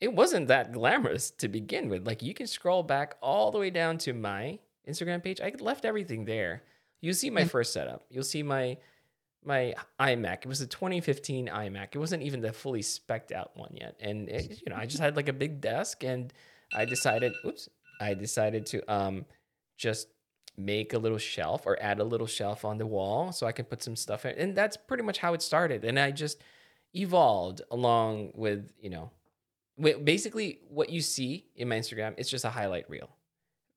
[0.00, 2.06] It wasn't that glamorous to begin with.
[2.06, 5.40] Like you can scroll back all the way down to my Instagram page.
[5.40, 6.62] I left everything there.
[7.00, 8.06] You'll see my first setup.
[8.10, 8.78] You'll see my
[9.44, 10.38] my iMac.
[10.42, 11.88] It was a 2015 iMac.
[11.96, 13.96] It wasn't even the fully specced out one yet.
[13.98, 16.32] And it, you know, I just had like a big desk and
[16.72, 17.68] I decided, oops,
[18.00, 19.26] I decided to um
[19.76, 20.08] just
[20.56, 23.64] make a little shelf or add a little shelf on the wall so I can
[23.64, 24.36] put some stuff in.
[24.38, 25.84] And that's pretty much how it started.
[25.84, 26.38] And I just
[26.94, 29.10] evolved along with, you know,
[30.04, 33.10] basically what you see in my Instagram, it's just a highlight reel.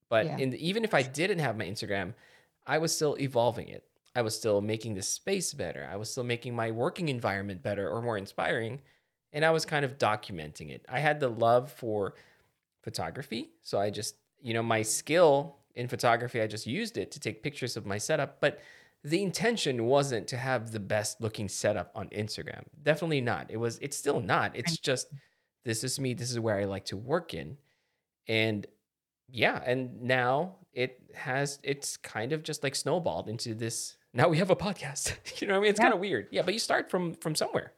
[0.10, 0.38] But Yeah.
[0.38, 2.14] in the, even if I didn't have my Instagram,
[2.66, 3.84] I was still evolving it.
[4.16, 5.88] I was still making the space better.
[5.92, 8.82] I was still making my working environment better or more inspiring.
[9.34, 10.86] And I was kind of documenting it.
[10.88, 12.16] I had the love for
[12.82, 13.52] photography.
[13.62, 17.44] So I just, you know, my skill in photography, I just used it to take
[17.44, 18.40] pictures of my setup.
[18.40, 18.62] But
[19.06, 22.64] the intention wasn't to have the best looking setup on Instagram.
[22.82, 23.52] Definitely not.
[23.52, 24.56] It was, it's still not.
[24.56, 25.08] It's just,
[25.64, 26.14] this is me.
[26.16, 27.58] This is where I like to work in.
[28.28, 28.66] And
[29.30, 33.96] yeah, and now it has, it's kind of just like snowballed into this.
[34.14, 35.16] Now we have a podcast.
[35.42, 35.70] you know what I mean?
[35.70, 35.84] It's Yeah.
[35.86, 36.28] kind of weird.
[36.32, 37.74] Yeah, but you start from from somewhere.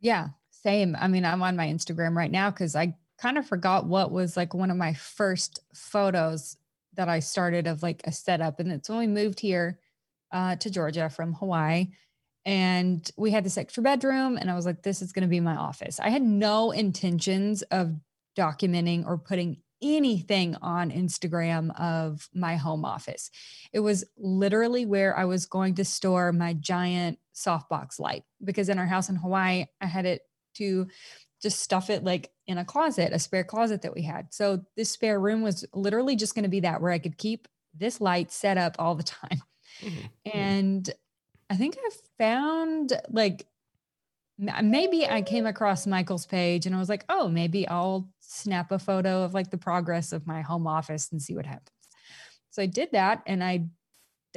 [0.00, 0.28] Yeah.
[0.50, 0.96] Same.
[0.98, 4.36] I mean, I'm on my Instagram right now because I kind of forgot what was
[4.36, 6.56] like one of my first photos
[6.94, 8.58] that I started of like a setup.
[8.58, 9.78] And it's when we moved here
[10.32, 11.88] uh, to Georgia from Hawaii.
[12.44, 14.36] And we had this extra bedroom.
[14.36, 15.98] And I was like, this is going to be my office.
[15.98, 17.94] I had no intentions of
[18.38, 23.30] documenting or putting anything on Instagram of my home office.
[23.72, 28.78] It was literally where I was going to store my giant softbox light because in
[28.78, 30.22] our house in Hawaii, I had it
[30.54, 30.86] to
[31.42, 34.32] just stuff it like in a closet, a spare closet that we had.
[34.32, 37.46] So this spare room was literally just going to be that where I could keep
[37.74, 39.42] this light set up all the time.
[39.80, 40.06] Mhm.
[40.32, 40.88] And
[41.50, 43.46] I think I found like
[44.38, 48.78] maybe I came across Michael's page and I was like, oh, maybe I'll snap a
[48.78, 51.70] photo of like the progress of my home office and see what happens.
[52.50, 53.66] So I did that and I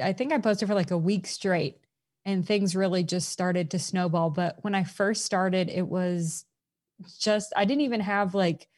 [0.02, 1.78] I think I posted for like a week straight
[2.24, 4.30] and things really just started to snowball.
[4.30, 6.46] But when I first started, it was
[7.20, 8.68] just I didn't even have like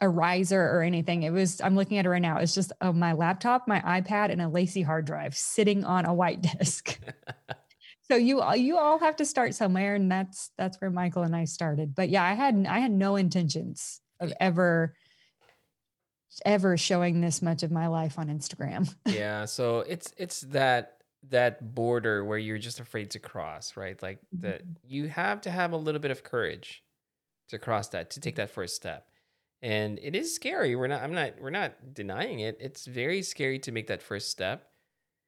[0.00, 1.22] a riser or anything.
[1.24, 2.38] It was, I'm looking at it right now.
[2.38, 6.14] It's just uh, my laptop, my iPad, and a LaCie hard drive sitting on a
[6.14, 6.98] white desk.
[8.10, 11.36] so you all you all have to start somewhere, and that's that's where Michael and
[11.36, 11.94] I started.
[11.94, 14.94] But yeah, I had I had no intentions of ever
[16.44, 18.94] ever showing this much of my life on Instagram.
[19.06, 24.20] yeah so it's it's that that border where you're just afraid to cross right like
[24.32, 24.76] that Mhm.
[24.84, 26.82] you have to have a little bit of courage
[27.48, 29.08] to cross that, to take that first step.
[29.62, 30.74] And it is scary.
[30.74, 32.56] We're not I'm not we're not denying it.
[32.60, 34.70] It's very scary to make that first step.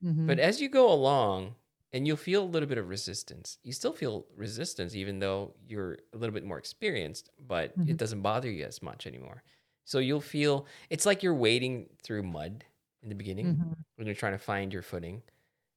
[0.01, 0.29] Mhm.
[0.29, 1.57] But as you go along
[1.93, 3.59] and you'll feel a little bit of resistance.
[3.65, 7.85] You still feel resistance even though you're a little bit more experienced, but Mhm.
[7.87, 9.45] it doesn't bother you as much anymore.
[9.85, 12.65] So you'll feel it's like you're wading through mud
[13.03, 13.85] in the beginning Mhm.
[13.97, 15.23] when you're trying to find your footing.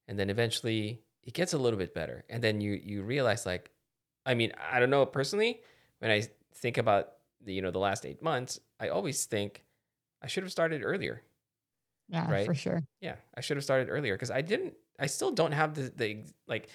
[0.07, 2.25] And then eventually it gets a little bit better.
[2.29, 3.71] And then you you realize like
[4.25, 5.63] I mean, I don't know personally,
[5.99, 6.23] when I
[6.55, 7.14] think about
[7.53, 9.63] you know the last 8 months, I always think
[10.21, 11.21] I should have started earlier.
[12.09, 12.45] yeah, right?
[12.45, 12.83] for sure.
[13.01, 14.73] Yeah, I should have started earlier because I didn't.
[14.99, 16.69] I still don't have the the like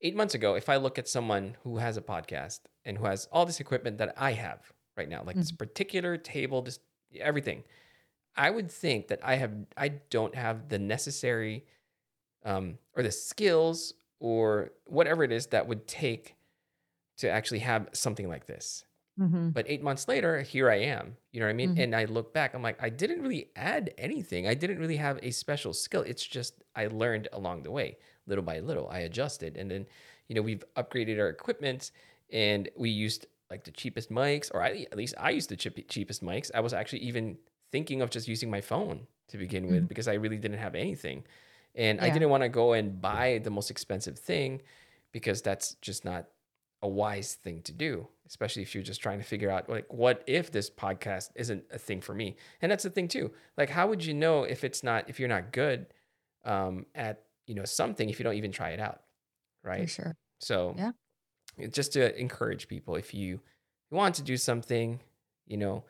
[0.00, 0.54] eight months ago.
[0.54, 3.98] If I look at someone who has a podcast and who has all this equipment
[3.98, 4.60] that I have
[4.96, 6.80] right now, like this particular table, just
[7.18, 7.64] everything,
[8.36, 9.52] I would think that I have.
[9.76, 11.64] I don't have the necessary,
[12.44, 16.34] um, or the skills or whatever it is that would take
[17.18, 18.84] to actually have something like this.
[19.18, 19.52] Mhm.
[19.54, 21.16] But eight months later, here I am.
[21.32, 21.70] You know what I mean?
[21.70, 21.82] Mhm.
[21.82, 24.46] And I look back, I'm like, I didn't really add anything.
[24.46, 26.02] I didn't really have a special skill.
[26.02, 28.88] It's just I learned along the way, little by little.
[28.88, 29.56] I adjusted.
[29.56, 29.86] And then,
[30.28, 31.90] you know, we've upgraded our equipment
[32.30, 35.88] and we used like the cheapest mics, or I, at least I used the cheap,
[35.88, 36.50] cheapest mics.
[36.54, 37.38] I was actually even
[37.72, 39.88] thinking of just using my phone to begin with Mhm.
[39.88, 41.24] because I really didn't have anything.
[41.74, 44.62] And I didn't want to go and buy the most expensive thing
[45.12, 46.28] because that's just not
[46.82, 50.22] a wise thing to do, especially if you're just trying to figure out like what
[50.26, 52.36] if this podcast isn't a thing for me.
[52.62, 53.32] And that's the thing too.
[53.56, 55.86] Like how would you know if it's not if you're not good
[56.44, 59.02] um at, you know, something if you don't even try it out,
[59.62, 59.88] For right?
[59.88, 60.14] sure.
[60.40, 60.92] So Yeah.
[61.70, 63.40] just to encourage people if you
[63.90, 65.00] want to do something,
[65.46, 65.84] you know,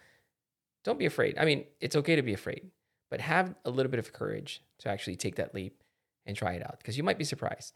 [0.84, 1.36] don't be afraid.
[1.38, 2.70] I mean, it's okay to be afraid,
[3.10, 5.82] but have a little bit of courage to actually take that leap
[6.24, 7.74] and try it out because you might be surprised.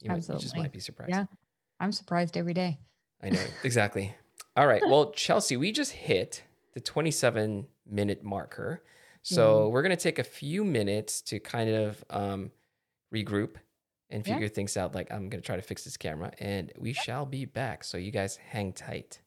[0.00, 1.10] You, might, you just might be surprised.
[1.10, 1.24] Yeah.
[1.80, 2.78] I'm surprised every day.
[3.22, 4.14] I know exactly.
[4.56, 4.82] All right.
[4.86, 6.42] Well, Chelsea, we just hit
[6.74, 8.82] the 27 minute marker.
[9.22, 12.52] So we're going to take a few minutes to kind of um,
[13.12, 13.56] regroup
[14.08, 14.34] and Yeah.
[14.34, 14.94] figure things out.
[14.94, 17.82] Like, I'm going to try to fix this camera and we shall be back.
[17.82, 19.18] So you guys hang tight.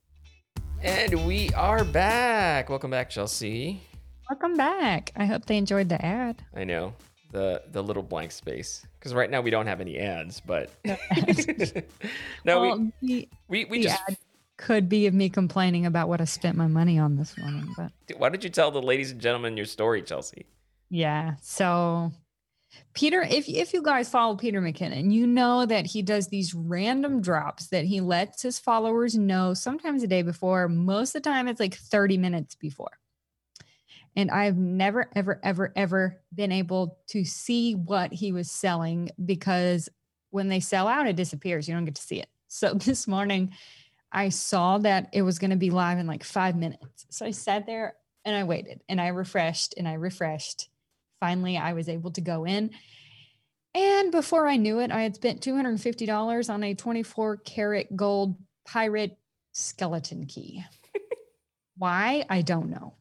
[0.82, 2.70] And we are back.
[2.70, 3.82] Welcome back, Chelsea.
[4.30, 5.12] Welcome back.
[5.18, 6.44] I hope they enjoyed the ad.
[6.56, 6.94] I know
[7.32, 10.98] the the little blank space because right now we don't have any ads, but No
[12.46, 14.18] no, well, the, we we, we just ad
[14.58, 17.92] could be of me complaining about what I spent my money on this morning, but
[18.18, 20.46] why don't you tell the ladies and gentlemen your story, Chelsea?
[20.90, 21.36] yeah.
[21.42, 22.12] So
[22.94, 27.22] Peter, if if you guys follow Peter McKinnon, you know that he does these random
[27.22, 30.68] drops that he lets his followers know sometimes a day before.
[30.68, 32.92] Most of the time it's like 30 minutes before.
[34.16, 39.90] And I've never, ever, ever, ever been able to see what he was selling because
[40.32, 41.68] when they sell out, it disappears.
[41.68, 42.30] You don't get to see it.
[42.48, 43.54] So this morning,
[44.12, 47.06] I saw that it was going to be live in like five minutes.
[47.10, 47.96] So I sat there
[48.26, 50.70] and I waited and I refreshed and I refreshed.
[51.20, 52.72] Finally, I was able to go in.
[53.76, 59.18] And before I knew it, I had spent $250 on a 24 karat gold pirate
[59.52, 60.64] skeleton key.
[61.78, 62.26] Why?
[62.30, 62.94] I don't know.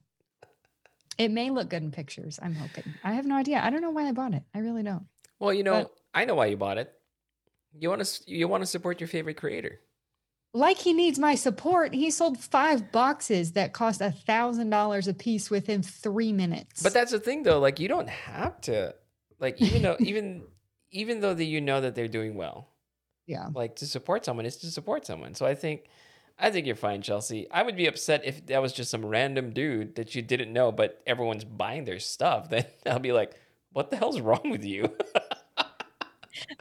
[1.18, 2.38] It may look good in pictures.
[2.40, 2.84] I'm hoping.
[3.02, 3.60] I have no idea.
[3.62, 4.44] I don't know why I bought it.
[4.54, 5.06] I really don't.
[5.40, 6.92] Well, you know, But- I know why you bought it.
[7.78, 9.80] You want to you want to support your favorite creator.
[10.54, 11.92] Like he needs my support.
[11.92, 16.82] He sold five boxes that cost a thousand dollars a piece within three minutes.
[16.82, 18.94] But that's the thing though, like you don't have to
[19.38, 20.44] like even though even
[20.90, 22.70] even though that you know that they're doing well,
[23.26, 23.48] yeah.
[23.54, 25.34] like to support someone is to support someone.
[25.34, 25.84] So I think
[26.38, 27.50] I think you're fine, Chelsea.
[27.50, 30.70] I would be upset if that was just some random dude that you didn't know,
[30.70, 32.48] but everyone's buying their stuff.
[32.50, 33.34] Then I'll be like,
[33.72, 34.84] what the hell's wrong with you?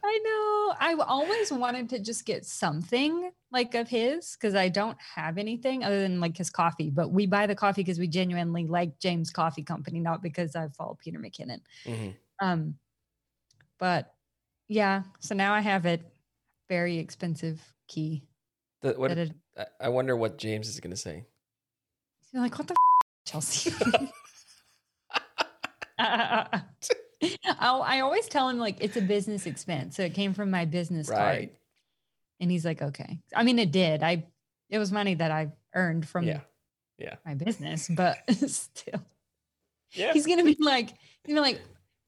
[0.04, 0.76] I know.
[0.80, 5.84] I always wanted to just get something like of his because I don't have anything
[5.84, 6.90] other than like his coffee.
[6.90, 10.68] But we buy the coffee because we genuinely like James Coffee Company, not because I
[10.70, 11.62] follow Peter McKinnon.
[11.86, 12.16] Mhm.
[12.42, 12.76] Um,
[13.78, 14.14] but
[14.68, 16.02] yeah, so now I have it.
[16.68, 18.27] Very expensive key.
[18.82, 21.26] The- what, it, I- I wonder what James is gonna say.
[22.32, 23.72] you're like, what the f- Chelsea?
[27.60, 30.66] I'll, I always tell him like it's a business expense, so it came from my
[30.66, 31.50] business card,
[32.40, 33.18] and he's like, okay.
[33.36, 34.04] I mean, it did.
[34.04, 34.26] I
[34.70, 36.42] it was money that I earned from Yeah.
[37.00, 37.16] Yeah.
[37.26, 39.02] my business, but still,
[39.94, 40.14] Yeah.
[40.14, 40.90] he's gonna be like,
[41.26, 41.62] you gonna like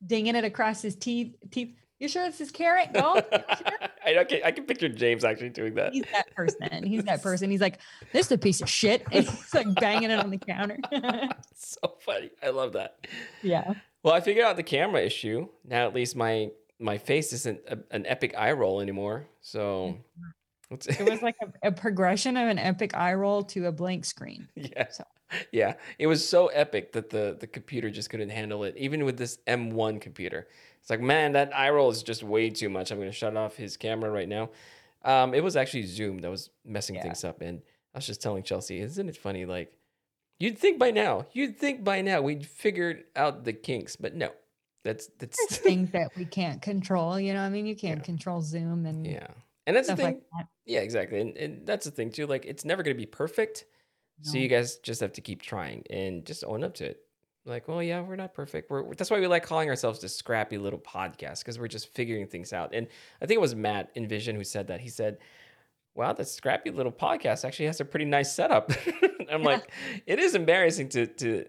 [0.05, 1.35] dinging it across his teeth.
[1.49, 1.75] Teeth.
[1.99, 3.23] You sure this is karat gold?
[3.31, 3.89] You sure?
[4.05, 5.93] I, I, can, I can picture James actually doing that.
[5.93, 6.83] He's that person.
[6.83, 7.51] He's that person.
[7.51, 7.79] He's like,
[8.13, 9.03] this is a piece of shit.
[9.11, 10.77] And he's like banging it on the counter.
[11.55, 12.31] so funny.
[12.41, 13.05] I love that.
[13.43, 13.73] yeah.
[14.01, 15.49] Well, I figured out the camera issue.
[15.65, 19.27] Now at least my my face isn't a, an epic eye roll anymore.
[19.41, 20.29] So mm-hmm.
[20.71, 24.47] It was like a, a progression of an epic eye roll to a blank screen.
[24.55, 25.03] yeah, So-
[25.51, 25.73] yeah.
[25.97, 29.39] It was so epic that the the computer just couldn't handle it, even with this
[29.47, 30.47] M1 computer.
[30.81, 32.91] It's like, man, that eye roll is just way too much.
[32.91, 34.49] I'm going to shut off his camera right now.
[35.03, 37.03] Um, it was actually Zoom that was messing Yeah.
[37.03, 37.61] things up, and
[37.93, 39.45] I was just telling Chelsea, isn't it funny?
[39.45, 39.71] Like,
[40.39, 44.31] you'd think by now, you'd think by now we'd figured out the kinks, but no,
[44.83, 47.19] that's There's that's things that we can't control.
[47.19, 48.03] You know, I mean, you can't Yeah.
[48.05, 49.27] control Zoom and yeah,
[49.67, 50.05] and that's the thing.
[50.05, 50.47] like that.
[50.65, 51.19] Yeah, exactly.
[51.21, 52.27] And, and that's the thing too.
[52.27, 53.65] Like it's never gonna be perfect.
[54.21, 56.99] So you guys just have to keep trying and just own up to it.
[57.49, 58.69] Like, well, yeah, we're not perfect.
[58.69, 62.27] We're that's why we like calling ourselves the scrappy little podcast because we're just figuring
[62.27, 62.73] things out.
[62.73, 62.87] And
[63.21, 64.79] I think it was Matt Envision who said that.
[64.79, 65.17] He said,
[65.95, 68.71] "Wow, that scrappy little podcast actually has a pretty nice setup."
[69.31, 69.71] I'm like,
[70.05, 71.45] it is embarrassing to to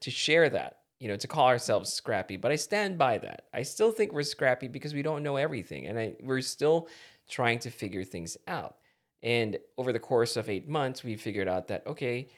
[0.00, 3.44] to share that, you know, to call ourselves scrappy, but I stand by that.
[3.54, 6.88] I still think we're scrappy because we don't know everything, and I we're still
[7.28, 8.76] trying to figure things out.
[9.22, 12.28] And over the course of eight months, we figured out that okay,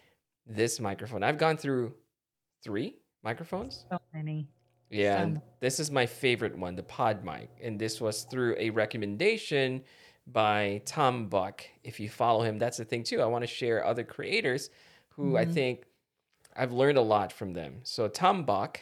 [0.46, 1.22] this microphone.
[1.22, 1.94] I've gone through
[2.62, 3.84] three microphones.
[3.90, 4.48] so many.
[4.90, 5.42] Yeah, Some.
[5.60, 9.82] this is my favorite one, the PodMic, and this was through a recommendation
[10.26, 11.62] by Tom Buck.
[11.84, 13.20] If you follow him, that's the thing too.
[13.20, 14.70] I want to share other creators
[15.10, 15.52] who I Mhm.
[15.54, 15.86] think
[16.56, 17.80] I've learned a lot from them.
[17.84, 18.80] So Tom Buck,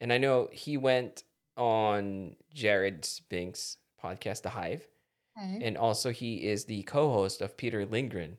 [0.00, 1.24] and I know he went
[1.56, 4.88] on Jared Spink's podcast, The Hive,
[5.38, 5.58] Okay.
[5.66, 8.38] and also he is the co-host of Peter Lindgren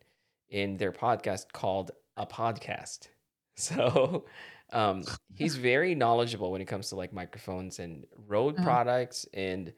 [0.49, 3.09] in their podcast called A Podcast.
[3.55, 4.25] So
[4.73, 5.03] um,
[5.35, 8.63] he's very knowledgeable when it comes to like microphones and Rode Uh-huh.
[8.65, 9.71] products and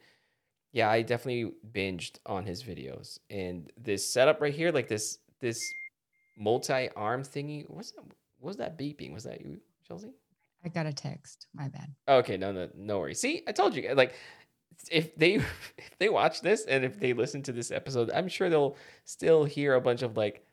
[0.72, 3.18] yeah, I definitely binged on his videos.
[3.30, 5.58] And this setup right here, like this this
[6.36, 8.02] multi-arm thingy, what's that?
[8.38, 9.12] What was that beeping?
[9.14, 10.10] Was that you, Chelsea?
[10.64, 11.46] I got a text.
[11.54, 11.94] My bad.
[12.08, 13.20] Okay, no, no, no worries.
[13.20, 14.14] See, I told you, like,
[14.90, 15.34] if they
[15.78, 19.44] if they watch this and if they listen to this episode, I'm sure they'll still
[19.44, 20.44] hear a bunch of like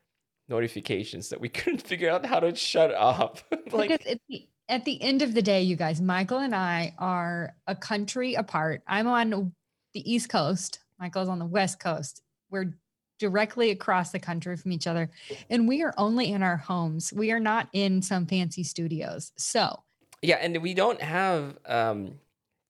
[0.49, 3.43] notifications that we couldn't figure out how to shut off.
[3.71, 7.55] like, at the, at the end of the day, you guys, Michael and I are
[7.67, 8.81] a country apart.
[8.87, 9.53] I'm on
[9.93, 10.79] the East Coast.
[10.99, 12.21] Michael's on the West Coast.
[12.49, 12.75] We're
[13.19, 15.09] directly across the country from each other,
[15.49, 17.13] and we are only in our homes.
[17.13, 19.31] We are not in some fancy studios.
[19.37, 19.83] So,
[20.21, 22.19] yeah, and we don't have um,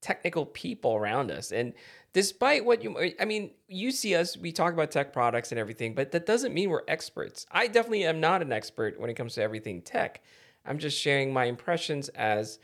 [0.04, 1.52] technical people around us.
[1.52, 1.74] And
[2.12, 5.96] despite what you, I mean, you see us, we talk about tech products and everything,
[5.96, 7.46] but that doesn't mean we're experts.
[7.50, 10.22] I definitely am not an expert when it comes to everything tech.
[10.66, 12.60] I'm just sharing my impressions as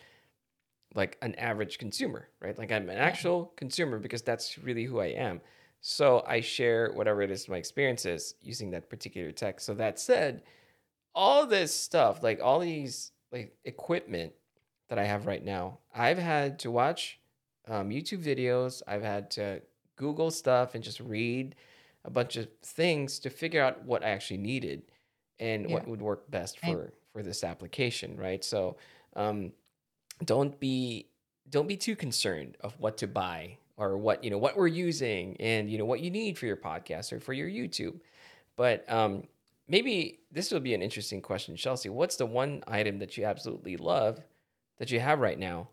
[0.95, 2.58] like an average consumer, right?
[2.58, 5.41] Like I'm an actual consumer because that's really who I am.
[5.82, 9.62] So I share whatever it is my experiences using that particular tech.
[9.62, 10.43] So that said,
[11.15, 14.34] all this stuff, like all these like equipment
[14.89, 17.18] that I have right now, I've had to watch
[17.67, 18.82] um, YouTube videos.
[18.88, 19.62] I've had to
[19.95, 21.56] Google stuff and just read
[22.06, 24.84] a bunch of things to figure out what I actually needed
[25.39, 26.74] and what would work best Right.
[26.74, 28.43] for for this application, right?
[28.43, 28.78] So
[29.15, 29.52] um,
[30.26, 31.08] don't be
[31.50, 35.36] don't be too concerned of what to buy or what you know what we're using
[35.39, 38.00] and you know what you need for your podcast or for your YouTube.
[38.56, 39.24] But um,
[39.67, 41.89] maybe this will be an interesting question, Chelsea.
[41.89, 44.19] What's the one item that you absolutely love
[44.78, 45.69] that you have right now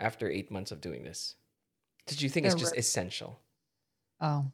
[0.00, 1.36] after eight months of doing this?
[2.06, 3.38] Did you think it's just essential?
[4.20, 4.46] oh,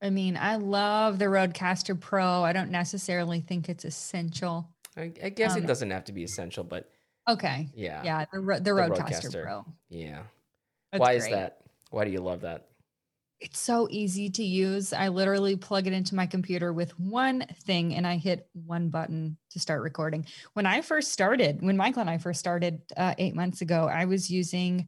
[0.00, 2.42] I mean, I love the Rodecaster Pro.
[2.42, 4.68] I don't necessarily think it's essential.
[4.96, 6.90] I, I guess it Um, doesn't have to be essential, but
[7.28, 7.68] Okay.
[7.74, 9.42] yeah, Yeah, the, the Roadcaster Rodecaster.
[9.44, 9.64] Pro.
[9.88, 10.22] yeah.
[10.90, 11.60] That's Why is that?
[11.90, 12.66] Why do you love that?
[13.42, 14.92] It's so easy to use.
[14.92, 19.36] I literally plug it into my computer with one thing and I hit one button
[19.50, 20.26] to start recording.
[20.52, 24.04] When I first started, when Michael and I first started uh, eight months ago, I
[24.04, 24.86] was using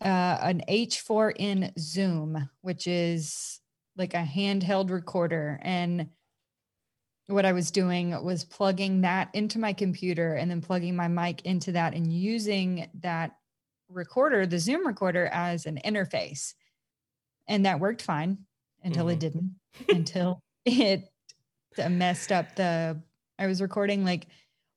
[0.00, 3.60] uh, an H4n Zoom, which is
[3.96, 5.60] like a handheld recorder.
[5.62, 6.08] And
[7.28, 11.42] what I was doing was plugging that into my computer and then plugging my mic
[11.42, 13.36] into that and using that
[13.88, 16.54] recorder, the Zoom recorder, as an interface.
[17.50, 18.38] And that worked fine
[18.82, 19.12] until Mhm.
[19.12, 19.56] it didn't,
[19.88, 21.10] until it
[21.90, 23.02] messed up the.
[23.38, 24.26] I was recording like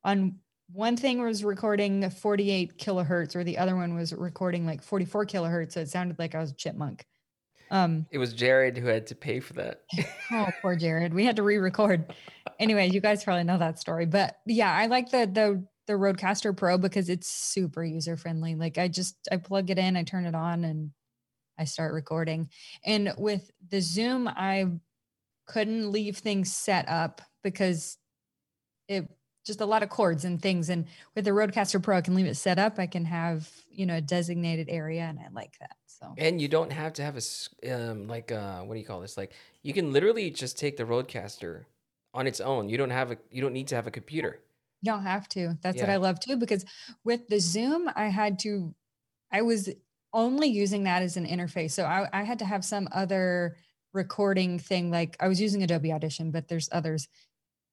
[0.02, 0.40] on
[0.72, 5.72] one thing was recording 48 kilohertz, or the other one was recording like 44 kilohertz.
[5.72, 7.04] So it sounded like I was a chipmunk.
[7.70, 9.82] Um, It was Jared who had to pay for that.
[10.32, 11.14] oh, poor Jared.
[11.14, 12.12] We had to re-record.
[12.58, 16.56] Anyway, you guys probably know that story, but yeah, I like the the the Rodecaster
[16.56, 18.54] Pro because it's super user friendly.
[18.54, 20.90] Like I just I plug it in, I turn it on, and
[21.58, 22.50] I start recording.
[22.84, 24.66] And with the Zoom, I
[25.46, 27.98] couldn't leave things set up because
[28.88, 29.08] it
[29.44, 30.70] just a lot of cords and things.
[30.70, 32.78] And with the Rodecaster Pro, I can leave it set up.
[32.78, 35.76] I can have you know a designated area, and I like that.
[35.86, 39.00] So And you don't have to have a um like uh what do you call
[39.00, 39.16] this?
[39.16, 39.32] Like
[39.62, 41.64] you can literally just take the Rodecaster
[42.14, 42.68] on its own.
[42.68, 44.40] You don't have a you don't need to have a computer.
[44.82, 45.58] you don't have to.
[45.62, 46.64] That's what I love too, because
[47.04, 48.74] with the Zoom, I had to,
[49.32, 49.70] I was
[50.14, 51.72] only using that as an interface.
[51.72, 53.56] So I, I had to have some other
[53.92, 54.90] recording thing.
[54.90, 57.08] Like I was using Adobe Audition, but there's others.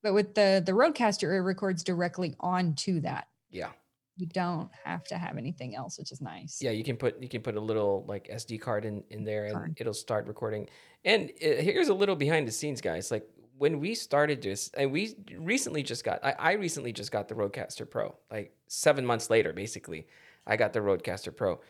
[0.04, 3.28] But with the the Rodecaster, it records directly onto that.
[3.50, 3.70] Yeah.
[4.18, 6.60] You don't have to have anything else, which is nice.
[6.62, 9.46] Yeah, you can put you can put a little like SD card in in there
[9.46, 10.68] and it'll start recording.
[11.06, 13.10] And uh, here's a little behind the scenes, guys.
[13.10, 13.28] Like
[13.58, 17.36] when we started this, and we recently just got I, I recently just got the
[17.36, 18.16] Rodecaster Pro.
[18.30, 20.08] Like seven months later, basically,
[20.46, 21.62] I got the Rodecaster Pro.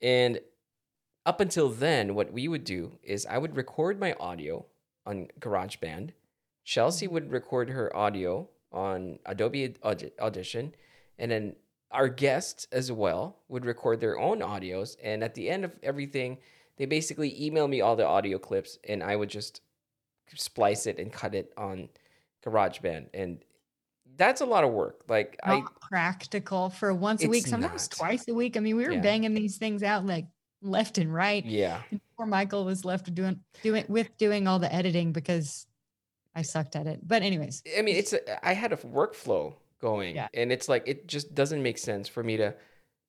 [0.00, 0.40] And
[1.26, 4.66] up until then, what we would do is I would record my audio
[5.04, 6.10] on GarageBand.
[6.64, 10.74] Chelsea would record her audio on Adobe Audition,
[11.18, 11.56] and then
[11.90, 14.96] our guests as well would record their own audios.
[15.02, 16.38] And at the end of everything,
[16.76, 19.62] they basically email me all the audio clips, and I would just
[20.34, 21.88] splice it and cut it on
[22.44, 23.06] GarageBand.
[23.14, 23.44] And
[24.18, 25.00] that's a lot of work.
[25.08, 27.96] Like I, Not practical for once a week, sometimes not.
[27.96, 28.56] twice a week.
[28.56, 29.00] I mean, we were Yeah.
[29.00, 30.26] banging these things out like
[30.60, 31.44] left and right.
[31.46, 35.66] yeah, And poor Michael was left doing doing with doing all the editing because
[36.34, 37.00] I sucked at it.
[37.06, 40.28] But anyways, I mean, it's a, I had a workflow going, Yeah.
[40.34, 42.54] and it's like it just doesn't make sense for me to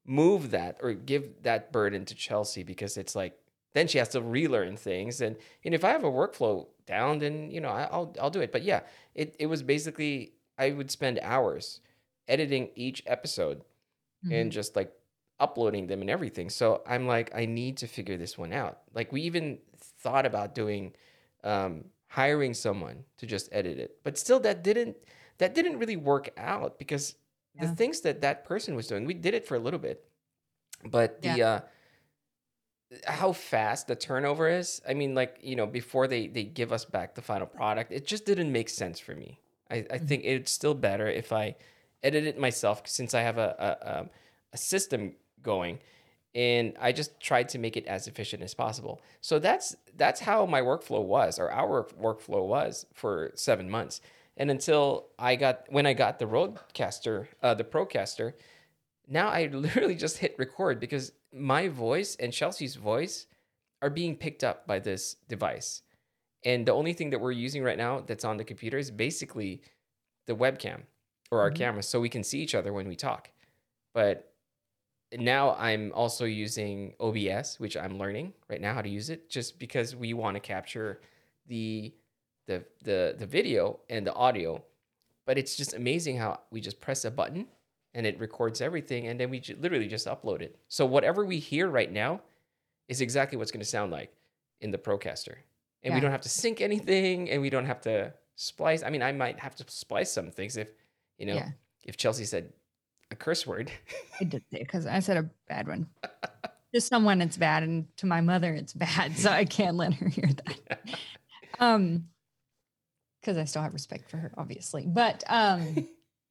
[0.06, 3.38] move that or give that burden to Chelsea because it's like
[3.74, 5.36] then she has to relearn things, and
[5.66, 8.52] and if I have a workflow down, then you know I, I'll I'll do it.
[8.52, 8.82] But yeah,
[9.16, 11.80] it it was basically I would spend hours
[12.28, 13.64] editing each episode
[14.32, 14.92] and just like
[15.40, 16.50] uploading them and everything.
[16.50, 18.80] So I'm like, I need to figure this one out.
[18.94, 19.60] Like we even
[20.04, 20.94] thought about doing
[21.44, 24.98] um, hiring someone to just edit it, but still that didn't
[25.38, 27.16] that didn't really work out because
[27.62, 30.04] the things that that person was doing, we did it for a little bit,
[30.86, 31.60] but the uh,
[33.06, 34.82] how fast the turnover is.
[34.88, 38.06] I mean, like you know, before they they give us back the final product, it
[38.06, 39.40] just didn't make sense for me.
[39.70, 41.56] I, I think it's still better if I
[42.04, 44.10] edit it myself since I have a a, um,
[44.54, 45.80] a system going,
[46.36, 49.02] and I just tried to make it as efficient as possible.
[49.22, 54.02] So that's that's how my workflow was, or our workflow was for seven months.
[54.38, 58.34] And until I got when I got the Rodecaster, uh, the Procaster,
[59.08, 63.28] now I literally just hit record because my voice and Chelsea's voice
[63.82, 65.82] are being picked up by this device.
[66.46, 69.62] And the only thing that we're using right now that's on the computer is basically
[70.26, 70.84] the webcam
[71.32, 71.56] or our Mhm.
[71.56, 73.32] camera so we can see each other when we talk.
[73.94, 74.34] But
[75.12, 79.60] now I'm also using OBS, which I'm learning right now how to use it just
[79.60, 81.02] because we want to capture
[81.48, 81.94] the
[82.46, 84.64] the the the video and the audio.
[85.26, 87.48] But it's just amazing how we just press a button
[87.94, 90.58] and it records everything and then we ju- literally just upload it.
[90.68, 92.22] So whatever we hear right now
[92.88, 94.12] is exactly what's going to sound like
[94.62, 95.38] in the Procaster.
[95.84, 98.84] And we don't have to sync anything and we don't have to splice.
[98.84, 100.70] I mean, I might have to splice some things if,
[101.18, 101.50] you know, Yeah.
[101.86, 102.52] if Chelsea said
[103.12, 103.72] a curse word.
[104.20, 105.88] I did because I said a bad one.
[106.74, 110.08] to someone it's bad, and to my mother it's bad, so I can't let her
[110.10, 110.80] hear that.
[111.62, 112.08] Um,
[113.20, 114.86] because I still have respect for her, obviously.
[114.88, 115.90] But um,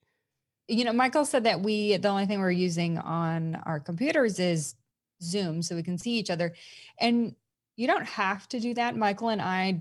[0.69, 4.75] you know, Michael said that we the only thing we're using on our computers is
[5.23, 6.55] Zoom, so we can see each other,
[6.99, 7.35] and
[7.79, 8.97] you don't have to do that.
[8.97, 9.81] Michael and I,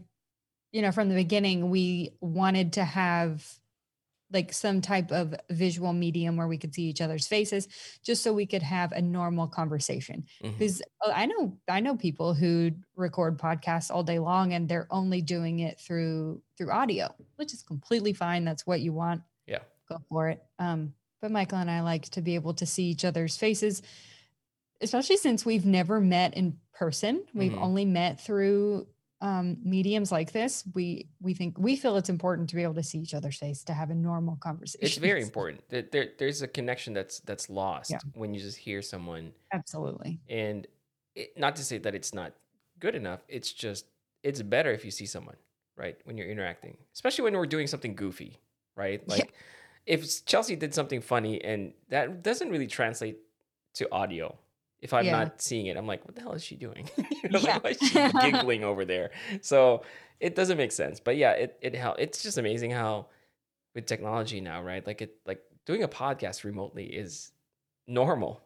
[0.71, 3.43] you know, from the beginning, we wanted to have
[4.31, 7.67] like some type of visual medium where we could see each other's faces
[8.03, 10.25] just so we could have a normal conversation.
[10.41, 14.87] Because uh, i know i know people who record podcasts all day long and they're
[14.91, 18.43] only doing it through through audio which is completely fine.
[18.43, 19.21] That's what you want.
[19.47, 19.59] Yeah.
[19.87, 20.43] go for it.
[20.59, 23.81] Um but michael and i like to be able to see each other's faces
[24.81, 27.61] especially since we've never met in person we've Mhm.
[27.67, 28.87] only met through
[29.19, 32.83] um, mediums like this we we think we feel it's important to be able to
[32.83, 35.67] see each other's face to have a normal conversation It's very important.
[35.69, 37.97] There, there, there's a connection that's that's lost Yeah.
[38.13, 40.67] when you just hear someone absolutely and
[41.15, 42.33] it, not to say that it's not
[42.79, 43.85] good enough it's just
[44.21, 45.37] it's better if you see someone
[45.77, 48.37] right when you're interacting especially when we're doing something goofy
[48.75, 49.15] right Yeah.
[49.15, 49.33] like
[49.87, 53.17] if chelsea did something funny and that doesn't really translate
[53.73, 54.37] to audio
[54.81, 55.11] if i'm Yeah.
[55.19, 56.89] not seeing it i'm like what the hell is she doing
[57.23, 57.59] you know, Yeah.
[57.63, 59.11] like, why is she giggling over there
[59.41, 59.83] so
[60.19, 63.07] it doesn't make sense but yeah it, it hel- it's just amazing how
[63.75, 67.31] with technology now right like it like doing a podcast remotely is
[67.87, 68.41] normal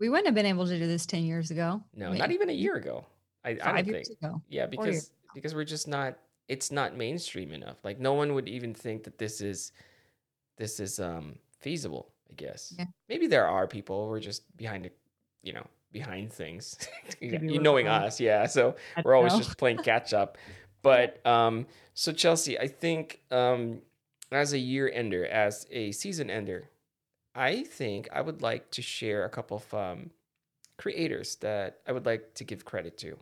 [0.00, 2.52] we wouldn't have been able to do this 10 years ago no, not even a
[2.52, 3.04] year ago.
[3.44, 4.20] I, I don't years think.
[4.22, 6.18] ago Yeah, because because we're just not.
[6.48, 7.76] It's not mainstream enough.
[7.84, 9.72] Like no one would even think that this is
[10.56, 12.12] this is um feasible.
[12.30, 12.86] I guess Yeah.
[13.08, 14.90] maybe there are people who are just behind a
[15.42, 16.76] you know behind things.
[17.20, 18.46] you, Give you a you knowing us, yeah.
[18.46, 19.40] So I we're always know.
[19.40, 20.38] just playing catch up.
[20.82, 23.82] But um, so Chelsea, I think um,
[24.30, 26.70] as a year ender, as a season ender,
[27.34, 30.10] I think I would like to share a couple of um,
[30.76, 33.16] creators that I would like to give credit to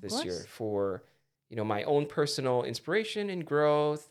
[0.00, 1.02] this year for
[1.50, 4.10] you know my own personal inspiration and growth,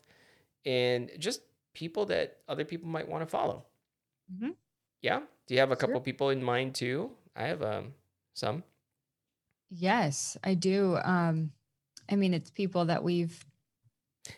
[0.64, 1.42] and just
[1.74, 3.64] people that other people might want to follow.
[4.32, 4.54] Mhm.
[5.02, 5.20] Yeah.
[5.46, 6.04] Do you have a couple Sure.
[6.04, 7.10] people in mind too?
[7.36, 7.94] I have um
[8.34, 8.62] some.
[9.70, 10.96] Yes, I do.
[11.02, 11.52] Um,
[12.10, 13.44] I mean, it's people that we've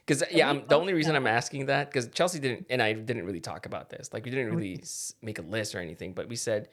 [0.06, 1.14] Because we yeah, I'm, the only reason.
[1.14, 4.12] I'm asking that because Chelsea didn't and I didn't really talk about this.
[4.12, 4.82] Like we didn't really
[5.22, 6.68] make a list or anything, but we said,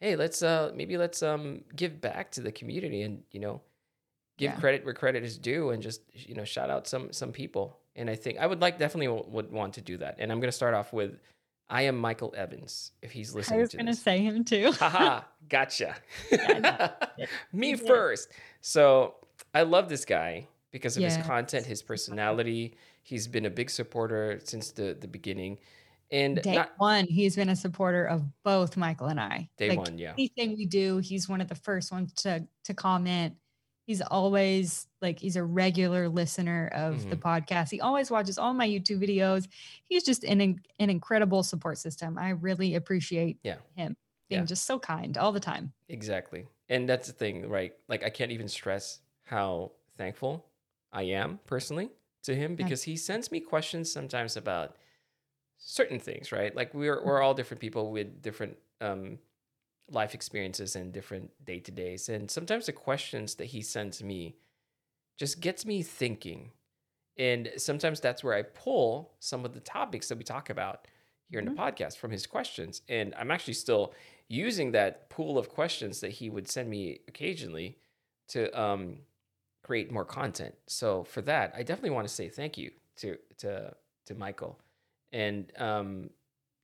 [0.00, 3.60] hey, let's uh maybe let's um give back to the community and you know
[4.38, 4.60] give Yeah.
[4.60, 7.78] credit where credit is due and just you know shout out some some people.
[7.96, 10.16] And I think I would like definitely w- would want to do that.
[10.18, 11.18] And I'm gonna start off with
[11.70, 14.02] I am Michael Evans if he's listening, I was to gonna this.
[14.02, 14.72] say him too.
[14.72, 15.94] Haha, gotcha.
[16.30, 16.90] Yeah,
[17.52, 17.86] Me did.
[17.86, 18.28] first.
[18.60, 19.14] So
[19.54, 22.76] I love this guy because of his content, his personality.
[23.02, 25.58] He's been a big supporter since the, the beginning.
[26.12, 29.48] And Day not one, he's been a supporter of both Michael and I.
[29.56, 30.12] day Like, one, yeah.
[30.12, 33.36] Anything we do, he's one of the first ones to to comment.
[33.90, 37.28] He's always like he's a regular listener of the Mm-hmm.
[37.28, 37.72] podcast.
[37.72, 39.48] He always watches all my YouTube videos.
[39.88, 42.16] He's just an an incredible support system.
[42.16, 43.56] I really appreciate Yeah.
[43.74, 43.96] him
[44.28, 44.46] being Yeah.
[44.46, 45.72] just so kind all the time.
[45.88, 46.46] Exactly.
[46.68, 47.72] And that's the thing, right?
[47.88, 50.46] Like I can't even stress how thankful
[50.92, 51.90] I am personally
[52.22, 54.76] to him because he sends me questions sometimes about
[55.58, 56.54] certain things, right?
[56.54, 59.18] Like we're we're all different people with different um
[59.90, 62.08] life experiences and different day to days.
[62.08, 64.36] And sometimes the questions that he sends me
[65.18, 66.52] just gets me thinking.
[67.18, 70.86] And sometimes that's where I pull some of the topics that we talk about
[71.28, 72.82] here in the podcast from his questions.
[72.88, 73.92] And I'm actually still
[74.28, 77.76] using that pool of questions that he would send me occasionally
[78.28, 78.98] to um,
[79.62, 80.54] create more content.
[80.66, 83.74] So for that, I definitely want to say thank you to to
[84.06, 84.58] to Michael,
[85.12, 86.10] and um,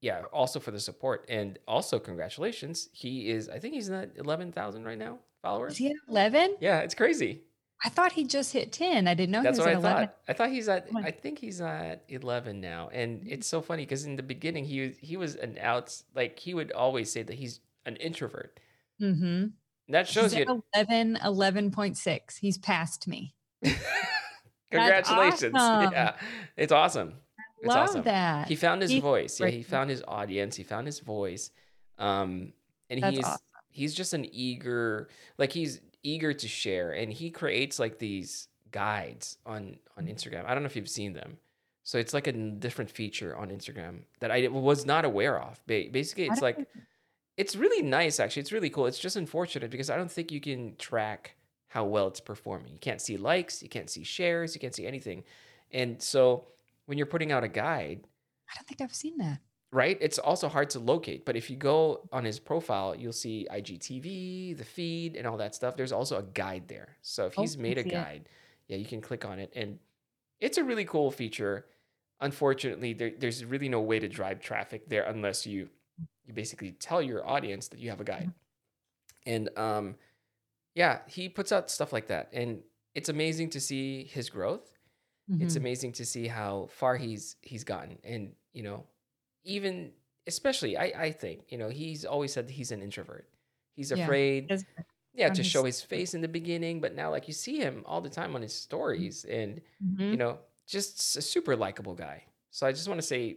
[0.00, 2.88] yeah, also for the support, and also congratulations.
[2.92, 5.72] He is, I think he's at eleven thousand right now followers.
[5.72, 6.56] Is he at 11?
[6.60, 7.42] Yeah, it's crazy.
[7.84, 9.06] I thought he just hit 10.
[9.06, 10.06] I didn't know That's he was what I at 11.
[10.08, 10.16] thought.
[10.28, 10.88] I thought he's at.
[10.94, 13.32] Oh I think he's at eleven now, and Mm.
[13.32, 16.54] it's so funny because in the beginning he was he was an outs like he
[16.54, 18.58] would always say that he's an introvert.
[19.00, 19.48] Mm-hmm.
[19.90, 20.64] That shows He's at you.
[20.74, 22.38] 11, 11.6.
[22.40, 23.34] He's passed me.
[24.72, 25.54] Congratulations!
[25.54, 25.92] awesome.
[25.92, 26.16] Yeah,
[26.56, 27.14] it's awesome.
[27.58, 28.02] It's Love awesome.
[28.02, 28.48] that.
[28.48, 29.40] He found his He's voice.
[29.40, 30.56] Yeah, he found his audience.
[30.56, 31.50] He found his voice.
[31.98, 32.52] Um,
[32.90, 33.40] and That's he's awesome.
[33.70, 39.38] he's just an eager, like he's eager to share, and he creates like these guides
[39.46, 40.12] on on Mm-hmm.
[40.14, 40.44] Instagram.
[40.46, 41.38] I don't know if you've seen them.
[41.82, 45.60] So it's like a different feature on Instagram that I was not aware of.
[45.66, 46.66] Ba- Basically, it's like
[47.36, 48.40] it's really nice actually.
[48.40, 48.86] It's really cool.
[48.86, 51.36] It's just unfortunate because I don't think you can track
[51.68, 52.72] how well it's performing.
[52.72, 55.24] You can't see likes, you can't see shares, you can't see anything.
[55.72, 56.46] And so
[56.86, 58.06] when you're putting out a guide,
[58.50, 59.40] I don't think I've seen that.
[59.72, 59.98] right?
[60.00, 61.24] It's also hard to locate.
[61.24, 65.54] But if you go on his profile, you'll see IGTV, the feed, and all that
[65.54, 65.76] stuff.
[65.76, 66.96] There's also a guide there.
[67.02, 67.92] So if Oh, he's made a see it.
[67.92, 68.28] guide,
[68.68, 69.52] yeah, you can click on it.
[69.54, 69.78] And
[70.40, 71.66] it's a really cool feature.
[72.20, 75.70] Unfortunately, there, there's really no way to drive traffic there unless you
[76.24, 78.32] you basically tell your audience that you have a guide.
[79.26, 79.96] And um,
[80.74, 82.30] yeah, he puts out stuff like that.
[82.32, 82.62] And
[82.94, 84.75] it's amazing to see his growth
[85.28, 85.58] it's Mhm.
[85.58, 88.84] amazing to see how far he's he's gotten and you know
[89.44, 89.92] even
[90.26, 93.28] especially i i think you know he's always said he's an introvert
[93.74, 94.64] he's afraid Does-
[95.14, 97.82] yeah to his- show his face in the beginning but now like you see him
[97.86, 100.18] all the time on his stories and you Mhm.
[100.18, 103.36] know just a super likable guy so i just want to say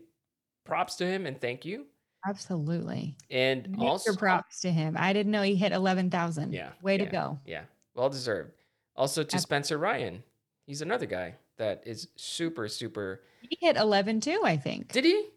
[0.66, 1.88] props to him and thank you
[2.28, 3.16] Absolutely.
[3.32, 4.96] and Major also props to him.
[5.00, 6.52] I didn't know he hit 11,000.
[6.54, 7.40] Yeah, Way to go.
[7.46, 7.64] yeah
[7.96, 8.62] well deserved
[8.96, 10.22] also to Ab- spencer ryan
[10.68, 14.92] he's another guy that is super super He hit 11 too, I think.
[14.92, 15.28] did he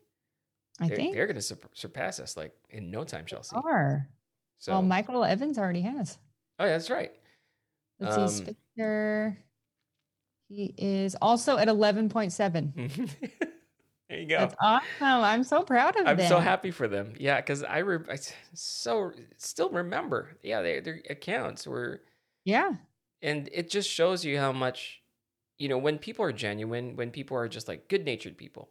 [0.80, 1.14] I they're, think.
[1.14, 3.54] they're going to sur- surpass us like in no time, Chelsea.
[3.54, 4.08] Are.
[4.58, 6.16] So, well, Michael Evans already has.
[6.58, 7.12] oh yeah, that's right.
[8.00, 8.44] Let's Um, see.
[8.76, 9.38] Spencer.
[10.48, 12.74] He is also at 11.7.
[14.08, 14.38] there you go.
[14.38, 14.84] That's awesome.
[15.00, 16.18] I'm so proud of them.
[16.20, 17.14] I'm so happy for them.
[17.18, 18.16] Yeah, because I, re- I
[18.54, 20.30] so still remember.
[20.42, 22.02] Yeah, their their accounts were,
[22.44, 22.72] Yeah.
[23.20, 25.01] and it just shows you how much,
[25.62, 28.68] you know, when people are genuine, when people are just like good natured people,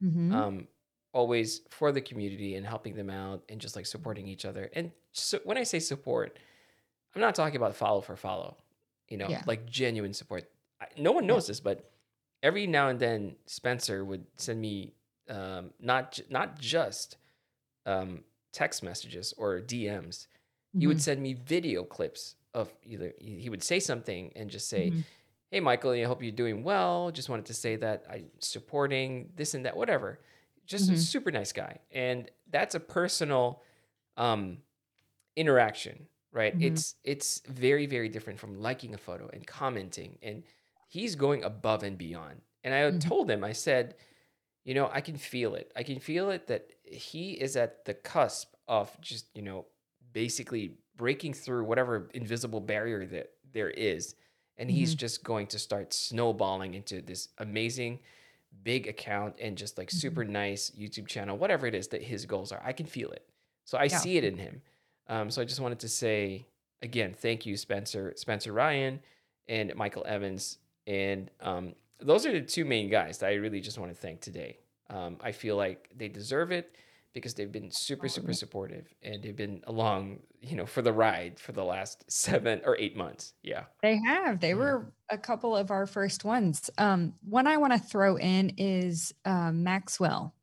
[0.00, 0.32] Mhm.
[0.34, 0.68] um,
[1.12, 4.70] always for the community and helping them out and just like supporting each other.
[4.74, 6.38] And so when I say support,
[7.14, 8.56] I'm not talking about follow for follow,
[9.08, 9.42] you know, Yeah.
[9.46, 10.50] like genuine support.
[10.80, 11.90] I, no one knows this, but
[12.42, 14.94] every now and then Spencer would send me
[15.28, 17.18] um, not not just
[17.86, 20.26] um, text messages or DMs.
[20.78, 21.00] He would Mhm.
[21.00, 25.04] send me video clips of either he would say something and just say, Mhm.
[25.52, 27.12] "Hey, Michael, I hope you're doing well.
[27.12, 30.20] Just wanted to say that I'm supporting this and that, whatever."
[30.66, 30.98] Just a Mhm.
[30.98, 33.62] super nice guy, and that's a personal
[34.18, 34.58] um,
[35.36, 36.54] interaction, right?
[36.54, 36.60] Mhm.
[36.60, 40.44] It's it's very very different from liking a photo and commenting, and
[40.88, 42.42] he's going above and beyond.
[42.64, 42.98] And I Mhm.
[42.98, 43.96] told him, I said,
[44.64, 45.72] you know, I can feel it.
[45.76, 49.66] I can feel it that he is at the cusp of just, you know,
[50.12, 54.14] basically breaking through whatever invisible barrier that there is.
[54.58, 54.98] And he's Mhm.
[54.98, 58.00] just going to start snowballing into this amazing
[58.62, 59.94] big account and just like Mhm.
[60.00, 62.60] super nice YouTube channel, whatever it is that his goals are.
[62.62, 63.26] I can feel it.
[63.64, 63.98] So I Yeah.
[63.98, 64.62] see it in him.
[65.08, 66.46] Um, so I just wanted to say
[66.82, 69.00] again, thank you, Spencer, Spencer Ryan
[69.48, 70.58] and Michael Evans.
[70.86, 74.20] And um, those are the two main guys that I really just want to thank
[74.20, 74.58] today.
[74.90, 76.74] Um, I feel like they deserve it
[77.14, 81.38] because they've been super, super supportive and they've been along, you know, for the ride
[81.38, 83.34] for the last seven or eight months.
[83.42, 83.64] Yeah.
[83.82, 84.40] They have.
[84.40, 84.58] They Mhm.
[84.58, 86.70] were a couple of our first ones.
[86.78, 90.34] Um, one I want to throw in is uh, Maxwell.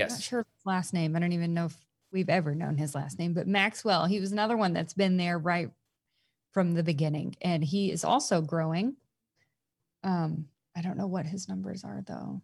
[0.00, 0.22] I'm not Yes.
[0.22, 1.16] sure his last name.
[1.16, 1.76] I don't even know if
[2.12, 5.38] we've ever known his last name, but Maxwell, he was another one that's been there
[5.38, 5.70] right
[6.52, 7.34] from the beginning.
[7.42, 8.96] And he is also growing.
[10.02, 12.42] Um, I don't know what his numbers are though.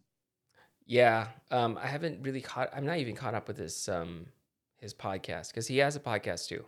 [0.92, 1.28] Yeah.
[1.50, 4.26] Um, I haven't really caught, I'm not even caught up with this, um,
[4.76, 6.66] his podcast because he has a podcast too.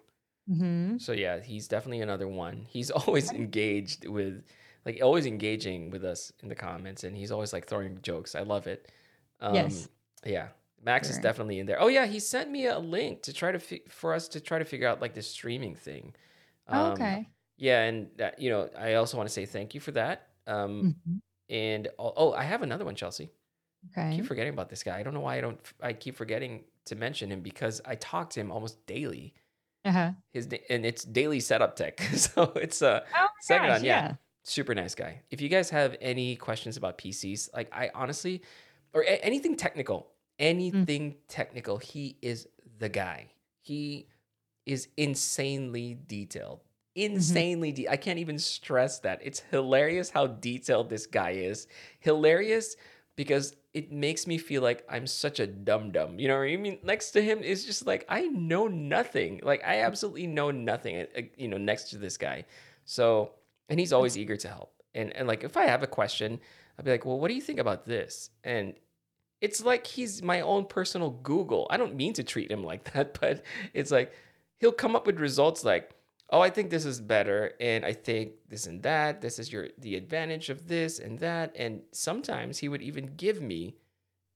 [0.49, 2.65] hmm So yeah, he's definitely another one.
[2.69, 4.43] He's always engaged with,
[4.87, 8.35] like, always engaging with us in the comments, and he's always like throwing jokes.
[8.35, 8.91] I love it.
[9.41, 9.89] Um, Yes.
[10.25, 10.49] Yeah,
[10.83, 11.81] Max is definitely in there.
[11.83, 14.59] Oh yeah, he sent me a link to try to fi- for us to try
[14.59, 16.15] to figure out like the streaming thing.
[16.69, 17.29] Oh, Um, okay.
[17.59, 20.29] Yeah, and that, you know, I also want to say thank you for that.
[20.47, 20.73] Um,
[21.07, 21.21] Mhm.
[21.51, 23.29] and oh, oh, I have another one, Chelsea.
[23.97, 24.99] I keep forgetting about this guy.
[24.99, 25.59] I don't know why I don't.
[25.83, 29.35] I keep forgetting to mention him because I talk to him almost daily.
[29.87, 30.13] Uh-huh.
[30.33, 32.01] his and it's daily setup tech.
[32.17, 35.21] So it's uh Oh second gosh, on yeah, super nice guy.
[35.31, 38.43] If you guys have any questions about pcs like i honestly
[38.95, 40.09] or a- anything technical
[40.39, 43.29] anything technical he is the guy.
[43.61, 44.09] He
[44.67, 46.61] is insanely detailed.
[46.97, 49.21] Insanely de- i can't even stress that.
[49.23, 51.67] It's hilarious how detailed this guy is.
[52.01, 52.77] Hilarious
[53.17, 56.19] because it makes me feel like I'm such a dum dum.
[56.19, 56.79] You know what I mean?
[56.83, 59.41] Next to him is just like I know nothing.
[59.43, 60.97] Like I absolutely know nothing.
[60.99, 62.45] uh, uh, You know, next to this guy.
[62.85, 63.33] So,
[63.69, 64.73] and he's always eager to help.
[64.95, 66.41] And and like if I have a question,
[66.79, 68.31] I'll be like, well, what do you think about this?
[68.45, 68.75] And
[69.41, 71.67] it's like he's my own personal Google.
[71.71, 73.43] I don't mean to treat him like that, but
[73.73, 74.13] it's like
[74.59, 75.94] he'll come up with results like,
[76.31, 79.21] oh, I think this is better, and I think this and that.
[79.21, 81.55] This is your the advantage of this and that.
[81.57, 83.77] And sometimes he would even give me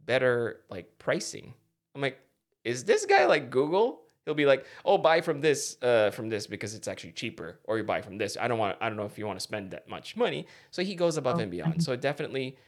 [0.05, 1.55] better like pricing.
[1.95, 2.19] I'm like,
[2.65, 4.03] is this guy like Google?
[4.25, 7.79] He'll be like, oh, buy from this, uh, from this because it's actually cheaper, or
[7.79, 8.37] you buy from this.
[8.39, 10.47] I don't want, I don't know if you want to spend that much money.
[10.71, 11.83] So he goes above Oh, and beyond.
[11.83, 12.59] So definitely,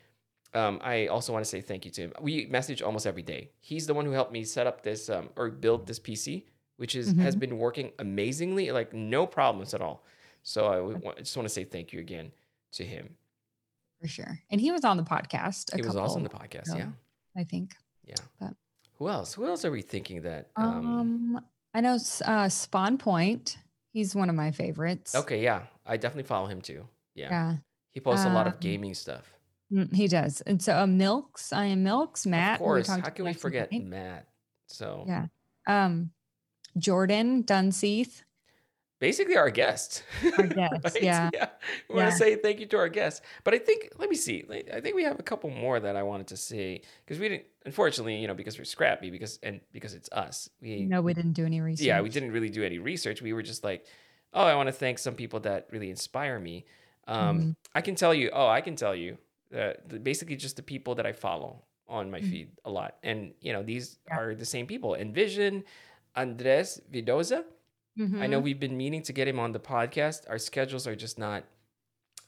[0.55, 2.13] um, I also want to say thank you to him.
[2.21, 3.51] We message almost every day.
[3.61, 6.45] He's the one who helped me set up this um, or build this PC,
[6.81, 10.03] which is has been working amazingly, like no problems at all.
[10.43, 12.33] So I wa- I just want to say thank you again
[12.73, 13.17] to him.
[14.01, 14.39] For sure.
[14.51, 15.75] And he was on the podcast.
[15.75, 16.69] A He was also on the podcast.
[16.69, 16.91] ago, Yeah,
[17.37, 17.75] I think.
[18.07, 18.15] yeah.
[18.41, 18.55] But-
[18.99, 19.35] Who else?
[19.35, 20.49] Who else are we thinking that?
[20.57, 21.41] Um,
[21.75, 23.59] I know uh, Spawn Point.
[23.93, 25.15] He's one of my favorites.
[25.15, 26.87] okay, yeah, I definitely follow him too.
[27.15, 27.57] Yeah, Yeah,
[27.91, 29.25] he posts a lot of Um, gaming stuff.
[29.71, 30.41] mm, he does.
[30.43, 32.55] And so uh, Milks, I am Milks, Matt.
[32.55, 33.85] of course, how can we forget night.
[33.85, 34.27] Matt?
[34.69, 35.27] So Yeah.
[35.67, 36.13] Um,
[36.79, 38.23] Jordan Dunseith.
[39.01, 40.03] basically our guest.
[40.39, 41.31] Our guest, yeah.
[41.89, 43.23] We want to say thank you to our guests.
[43.45, 44.45] But I think, let me see.
[44.73, 47.47] I think we have a couple more that I wanted to say because we didn't,
[47.65, 50.51] unfortunately, you know, because we're scrappy, because and because it's us.
[50.61, 51.87] We No, we didn't do any research.
[51.87, 53.23] yeah, we didn't really do any research.
[53.23, 53.87] We were just like,
[54.35, 56.67] oh, I want to thank some people that really inspire me.
[57.09, 57.57] Um, Mhm.
[57.75, 59.17] I can tell you, oh, I can tell you
[59.51, 62.31] that basically just the people that I follow on my Mhm.
[62.31, 62.99] feed a lot.
[63.03, 64.19] And, you know, these Yeah.
[64.19, 64.95] are the same people.
[64.95, 65.65] Envision,
[66.17, 67.45] Andres Vidoza.
[67.99, 68.45] I know Mhm.
[68.45, 70.29] we've been meaning to get him on the podcast.
[70.31, 71.45] Our schedules are just not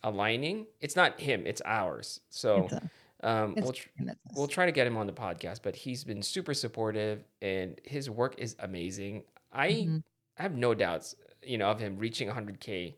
[0.03, 0.67] aligning.
[0.81, 2.21] It's not him, it's ours.
[2.29, 2.91] So It's a-
[3.29, 4.37] um, we'll, tr- him, it's us.
[4.37, 8.11] we'll try to get him on the podcast, but he's been super supportive and his
[8.11, 9.25] work is amazing.
[9.53, 10.03] I Mhm.
[10.39, 12.97] I have no doubts, you know, of him reaching 100k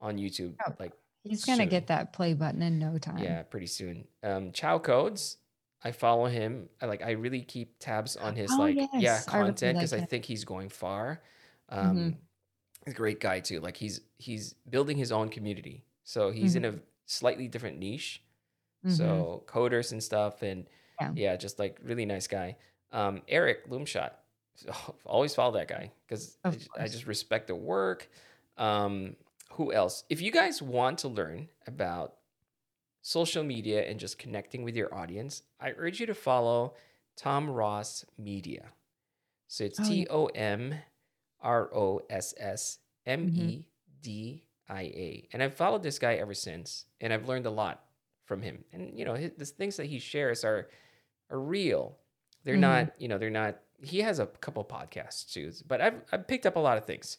[0.00, 0.54] on YouTube.
[0.66, 0.92] Oh, like,
[1.24, 3.18] He's gonna get that play button in no time.
[3.18, 4.06] yeah, pretty soon.
[4.22, 5.38] Um, Chow Codes,
[5.86, 6.68] I follow him.
[6.80, 9.78] I like, I really keep tabs on his Oh, like, yeah, yes, I really content
[9.78, 11.22] because like I think he's going far.
[11.68, 12.18] Um, Mhm.
[12.84, 13.60] he's a great guy too.
[13.60, 16.66] Like, he's he's building his own community, so he's in Mm-hmm.
[16.66, 18.24] a slightly different niche.
[18.82, 19.26] Mhm.
[19.26, 20.68] So coders and stuff, and
[21.00, 21.14] Yeah.
[21.14, 21.36] yeah.
[21.36, 22.56] just like really nice guy.
[22.92, 24.12] Um, Eric Loomshot,
[24.56, 24.72] So
[25.06, 28.08] always follow that guy because I, I just respect the work.
[28.56, 29.16] Um,
[29.52, 30.04] who else?
[30.10, 32.18] If you guys want to learn about
[33.06, 36.74] social media and just connecting with your audience, I urge you to follow
[37.16, 38.72] Tom Ross Media.
[39.46, 39.84] So it's Oh.
[39.88, 40.74] T O M
[41.40, 43.64] R O S S M E
[44.02, 45.28] D I A.
[45.32, 47.84] And I've followed this guy ever since, and I've learned a lot
[48.24, 48.64] from him.
[48.72, 50.68] And you know, his, the things that he shares are
[51.30, 51.96] are real.
[52.42, 52.60] They're Mhm.
[52.60, 53.60] not, you know, they're not.
[53.84, 57.18] He has a couple podcasts too, but I've I've picked up a lot of things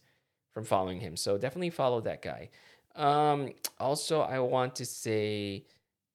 [0.54, 1.16] from following him.
[1.16, 2.50] So definitely follow that guy.
[2.96, 5.66] Um, also, I want to say,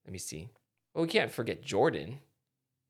[0.04, 0.48] let me see.
[0.94, 2.18] Well, we can't forget Jordan.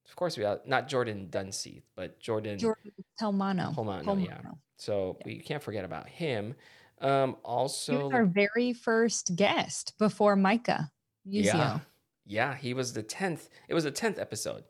[0.09, 2.59] Of course, we are not Jordan Dunseith, but Jordan.
[2.59, 3.75] Jordan Telmano.
[3.75, 4.41] Polmano, yeah.
[4.77, 6.55] So we can't forget about him.
[7.01, 10.91] Um, He also, was our very first guest before Micah
[11.27, 11.45] Uzio.
[11.45, 11.79] yeah,
[12.27, 13.49] yeah, he was the tenth.
[13.69, 14.65] It was the tenth episode.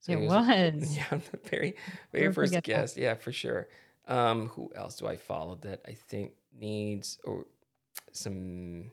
[0.00, 0.96] So It he was.
[0.96, 1.74] Yeah, the very
[2.12, 2.70] very Never first forget that.
[2.70, 2.96] guest.
[2.96, 3.68] Yeah, for sure.
[4.06, 7.44] Um, who else do I follow that I think needs or
[8.12, 8.90] some?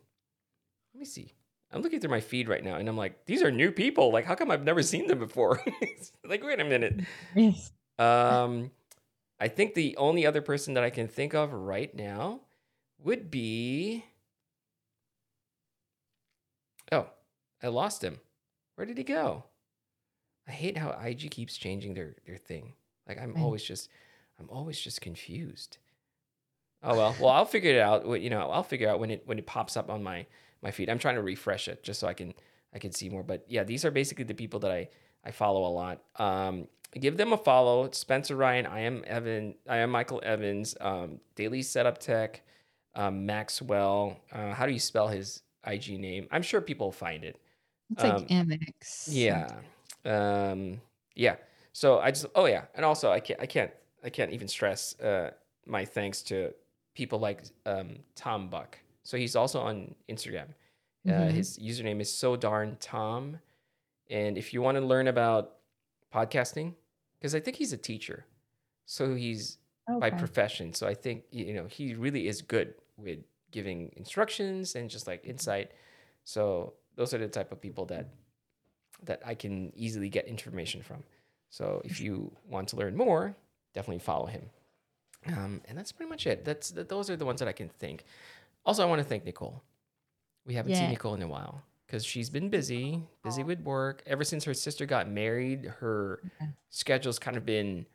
[0.94, 1.34] Let me see.
[1.76, 4.10] I'm looking through my feed right now, and I'm like, these are new people.
[4.10, 5.62] Like, how come I've never seen them before?
[6.26, 7.02] like, wait a minute.
[7.36, 7.74] Yes.
[8.00, 8.72] Um,
[9.42, 12.40] I think the only other person that I can think of right now
[13.04, 14.06] would be.
[16.94, 17.08] Oh,
[17.62, 18.22] I lost him.
[18.76, 19.44] Where did he go?
[20.48, 22.74] I hate how IG keeps changing their their thing.
[23.06, 23.90] Like I'm always just,
[24.40, 25.78] I'm always just confused.
[26.84, 28.06] Oh well, well I'll figure it out.
[28.22, 30.26] You know, I'll figure out when it when it pops up on my
[30.66, 30.90] my feed.
[30.90, 32.34] I'm trying to refresh it just so I can
[32.74, 33.24] I can see more.
[33.24, 34.90] But yeah, these are basically the people that I
[35.24, 36.02] I follow a lot.
[36.18, 36.68] Um,
[37.00, 37.90] give them a follow.
[37.92, 38.66] Spencer Ryan.
[38.66, 39.56] I am Evan.
[39.70, 40.76] I am Michael Evans.
[40.82, 42.42] Um, Daily Setup Tech.
[42.96, 44.18] Um, Maxwell.
[44.32, 46.28] Uh, how do you spell his IG name?
[46.32, 47.40] I'm sure people find it.
[47.92, 49.08] It's like Amex.
[49.10, 49.52] Yeah.
[50.04, 50.82] Um,
[51.14, 51.36] yeah.
[51.74, 53.72] So I just oh yeah, and also I can't I can't
[54.04, 55.32] I can't even stress uh,
[55.68, 56.54] my thanks to
[56.96, 58.80] people like um, Tom Buck.
[59.06, 60.56] So he's also on Instagram.
[61.08, 61.32] Uh, Mhm.
[61.32, 63.40] his username is so darn Tom.
[64.10, 65.62] And if you want to learn about
[66.14, 66.76] podcasting,
[67.20, 68.26] because I think he's a teacher,
[68.86, 69.60] so he's
[70.00, 70.74] by profession.
[70.74, 75.26] So I think you know he really is good with giving instructions and just like
[75.26, 75.74] insight.
[76.26, 78.08] So those are the type of people that
[79.04, 81.04] that I can easily get information from.
[81.50, 83.36] So if you want to learn more,
[83.74, 84.52] definitely follow him.
[85.28, 86.46] Um, and that's pretty much it.
[86.46, 88.06] That's that, those are the ones that I can think.
[88.66, 89.64] Also, I want to thank Nicole.
[90.46, 94.04] We haven't seen Nicole in a while because she's been busy, busy with work.
[94.06, 96.52] Ever since her sister got married, her Okay.
[96.70, 97.86] schedule's kind of been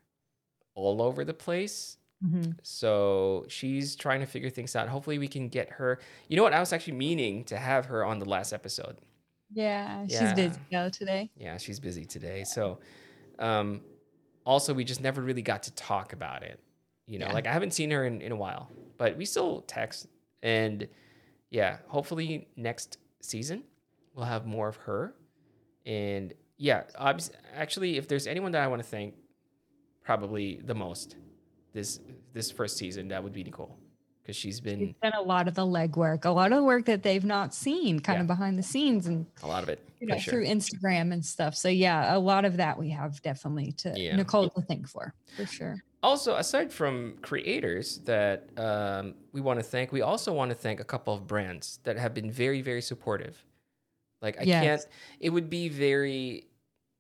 [0.74, 1.98] all over the place.
[2.24, 2.56] Mhm.
[2.62, 4.88] So she's trying to figure things out.
[4.88, 6.00] Hopefully, we can get her.
[6.28, 6.52] You know what?
[6.52, 8.98] I was actually meaning to have her on the last episode.
[9.52, 10.34] Yeah, she's Yeah.
[10.34, 11.30] busy though today.
[11.36, 12.44] Yeah, she's busy today.
[12.44, 12.78] So,
[13.38, 13.82] um,
[14.44, 16.60] also, we just never really got to talk about it.
[17.06, 17.32] You know, Yeah.
[17.32, 20.06] like I haven't seen her in, in a while, but we still text.
[20.42, 20.88] And
[21.50, 23.64] yeah, hopefully next season
[24.14, 25.14] we'll have more of her.
[25.86, 29.14] And yeah, obviously, actually, if there's anyone that I want to thank,
[30.04, 31.16] probably the most
[31.72, 32.00] this
[32.32, 33.78] this first season, that would be Nicole,
[34.22, 36.84] because she's been She's done a lot of the legwork, a lot of the work
[36.86, 38.20] that they've not seen, kind Yeah.
[38.22, 39.80] of behind the scenes, and a lot of it.
[40.00, 40.32] you know sure.
[40.32, 41.54] through Instagram and stuff.
[41.56, 44.16] So yeah, a lot of that we have definitely to Yeah.
[44.16, 45.76] Nicole to thank for for sure.
[46.02, 50.80] Also aside from creators that um, we want to thank we also want to thank
[50.80, 53.44] a couple of brands that have been very very supportive.
[54.22, 54.62] Like i Yes.
[54.64, 54.86] can't
[55.20, 56.46] it would be very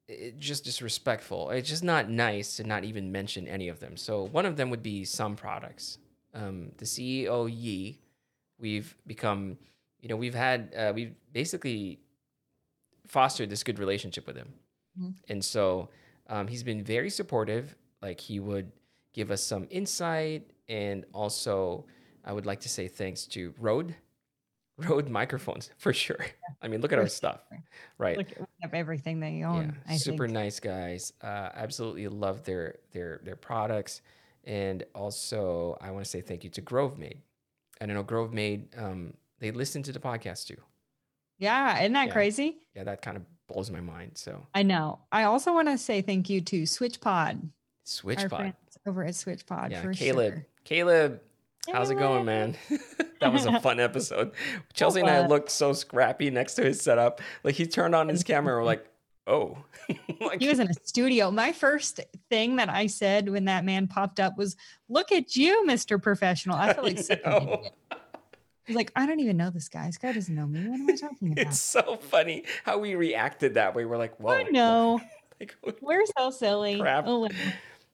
[0.08, 1.50] eh, just disrespectful.
[1.50, 3.96] It's just not nice to not even mention any of them.
[3.96, 5.98] So one of them would be some products.
[6.34, 7.98] Um, the ceo yi
[8.58, 9.56] we've become
[10.00, 12.00] you know we've had uh, we've basically
[13.06, 14.52] fostered this good relationship with him.
[14.98, 15.14] Mhm.
[15.28, 15.88] and so
[16.28, 17.74] um, he's been very supportive.
[18.02, 18.70] Like he would
[19.12, 21.84] give us some insight and also
[22.24, 23.94] i would like to say thanks to rode
[24.78, 26.24] rode microphones for sure
[26.62, 27.40] i mean look at our stuff
[27.98, 28.28] right Look
[28.62, 29.76] at everything they own.
[29.86, 30.34] yeah I super think.
[30.34, 34.02] nice guys uh, absolutely love their their their products
[34.44, 37.18] and also i want to say thank you to Grovemade
[37.80, 40.56] and i know Grovemade um, they listen to the podcast too
[41.38, 42.12] Yeah, isn't that Yeah.
[42.12, 42.58] crazy?
[42.74, 45.00] yeah that kind of blows my mind so I know.
[45.10, 47.50] I also want to say thank you to SwitchPod,
[47.90, 48.54] SwitchPod
[48.86, 50.46] over at SwitchPod yeah for caleb sure.
[50.64, 51.20] caleb
[51.70, 52.56] How's it going, man?
[53.20, 54.32] that was a fun episode.
[54.72, 57.20] Chelsea and I looked so scrappy next to his setup.
[57.44, 58.86] Like he turned on his camera, we're like,
[59.26, 59.58] oh,
[60.20, 61.30] like He was in a studio.
[61.30, 64.56] My first thing that I said when that man popped up was,
[64.88, 66.02] "Look at you, Mr.
[66.02, 67.72] Professional." I felt like I such an idiot.
[68.64, 69.86] He's like, "I don't even know this guy.
[69.86, 70.66] This guy doesn't know me.
[70.66, 73.84] What am I talking about?" it's so funny how we reacted that way.
[73.84, 75.00] We're like, whoa, I know.
[75.38, 76.78] Like, We're so silly.
[76.78, 77.04] Crap.
[77.06, 77.28] Oh.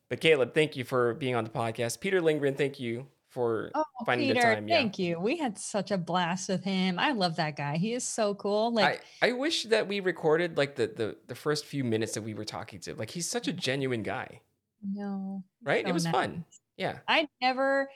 [0.08, 2.00] But Caleb, thank you for being on the podcast.
[2.00, 4.68] Peter Lindgren, thank you for Oh, finding the Peter, time.
[4.68, 4.76] Yeah.
[4.76, 5.18] thank you.
[5.20, 6.98] We had such a blast with him.
[6.98, 7.76] I love that guy.
[7.76, 8.72] He is so cool.
[8.72, 12.22] Like, I, I wish that we recorded like the, the the first few minutes that
[12.22, 12.94] we were talking to.
[12.94, 14.40] Like he's such a genuine guy,
[14.82, 15.84] no, right?
[15.84, 16.44] it so was fun.
[16.76, 16.98] Yeah.
[17.08, 17.90] I never,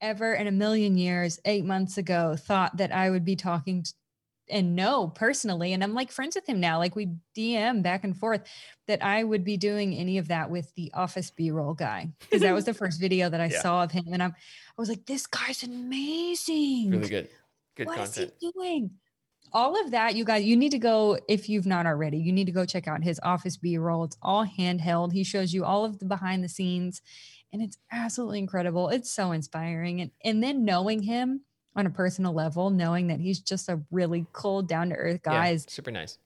[0.00, 3.92] ever in a million years, eight months ago, thought that I would be talking t-
[4.50, 5.72] and know personally.
[5.72, 6.78] And I'm like friends with him now.
[6.78, 8.42] Like we DM back and forth
[8.88, 12.10] that I would be doing any of that with the office B roll guy.
[12.20, 13.60] Because that was the first video that I Yeah.
[13.60, 14.04] saw of him.
[14.12, 16.90] And I'm, I was like, this guy's amazing.
[16.90, 17.28] Really good.
[17.76, 18.34] Good What is content.
[18.40, 18.90] he doing?
[19.54, 22.16] All of that, you guys, you need to go if you've not already.
[22.18, 24.04] You need to go check out his office B roll.
[24.04, 25.12] It's all handheld.
[25.12, 27.02] He shows you all of the behind the scenes,
[27.52, 28.88] and it's absolutely incredible.
[28.88, 31.42] It's so inspiring, and and then knowing him
[31.74, 35.48] on a personal level, knowing that he's just a really cool, down to earth guy,
[35.48, 36.18] Yeah, is super nice.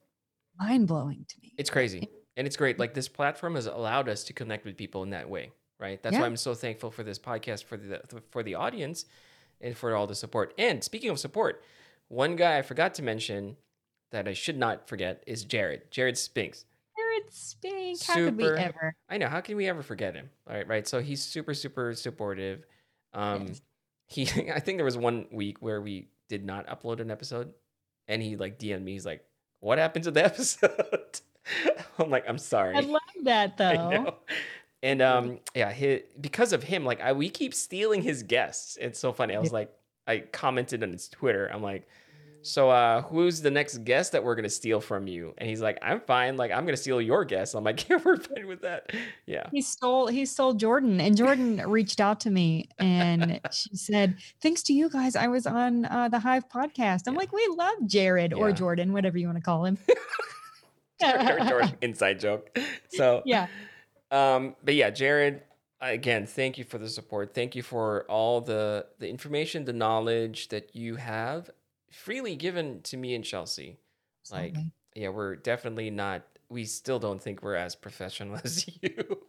[0.59, 1.53] mind blowing to me.
[1.57, 2.09] It's crazy.
[2.35, 2.77] And it's great.
[2.79, 6.01] Like this platform has allowed us to connect with people in that way, right?
[6.03, 9.05] That's why I'm so thankful for this podcast for the for the audience
[9.61, 10.53] and for all the support.
[10.57, 11.63] And speaking of support,
[12.09, 13.57] one guy I forgot to mention
[14.11, 15.89] that I should not forget is Jared.
[15.91, 16.65] Jared Spinks.
[16.95, 18.05] Jared Spinks.
[18.05, 18.93] how could we ever?
[19.09, 19.27] I know.
[19.29, 20.29] How can we ever forget him?
[20.47, 20.87] All right, right.
[20.87, 22.65] So he's super, super supportive.
[23.13, 23.61] Um, Yes.
[24.07, 27.53] He, I think there was one week where we did not upload an episode,
[28.07, 28.93] and he like DM'd me.
[28.93, 29.23] He's like,
[29.59, 31.19] "What happened to the episode?"
[31.99, 34.15] I'm like, "I'm sorry." I love that though.
[34.83, 38.77] And um, yeah, he, because of him, like I we keep stealing his guests.
[38.79, 39.35] It's so funny.
[39.35, 39.73] I was like,
[40.05, 41.47] I commented on his Twitter.
[41.51, 41.87] I'm like,
[42.47, 45.33] so uh, who's the next guest that we're gonna steal from you?
[45.37, 46.37] And he's like, I'm fine.
[46.37, 47.53] Like I'm gonna steal your guest.
[47.55, 48.91] I'm like, yeah, we're fine with that.
[49.25, 49.47] Yeah.
[49.51, 54.63] he stole he stole jordan and jordan reached out to me and she said thanks
[54.63, 57.19] to you guys i was on uh, the hive podcast i'm Yeah.
[57.19, 59.77] like we love jared or jordan whatever you want to call him
[61.01, 62.57] Jared Jordan, inside joke.
[62.89, 63.47] So yeah
[64.11, 65.41] Um, but yeah, Jared,
[65.81, 67.33] again, thank you for the support.
[67.35, 71.49] Thank you for all the the information, the knowledge that you have
[71.91, 73.77] freely given to me and Chelsea.
[74.31, 74.55] Like,
[74.95, 76.23] yeah, we're definitely not.
[76.49, 79.21] We still don't think we're as professional as you.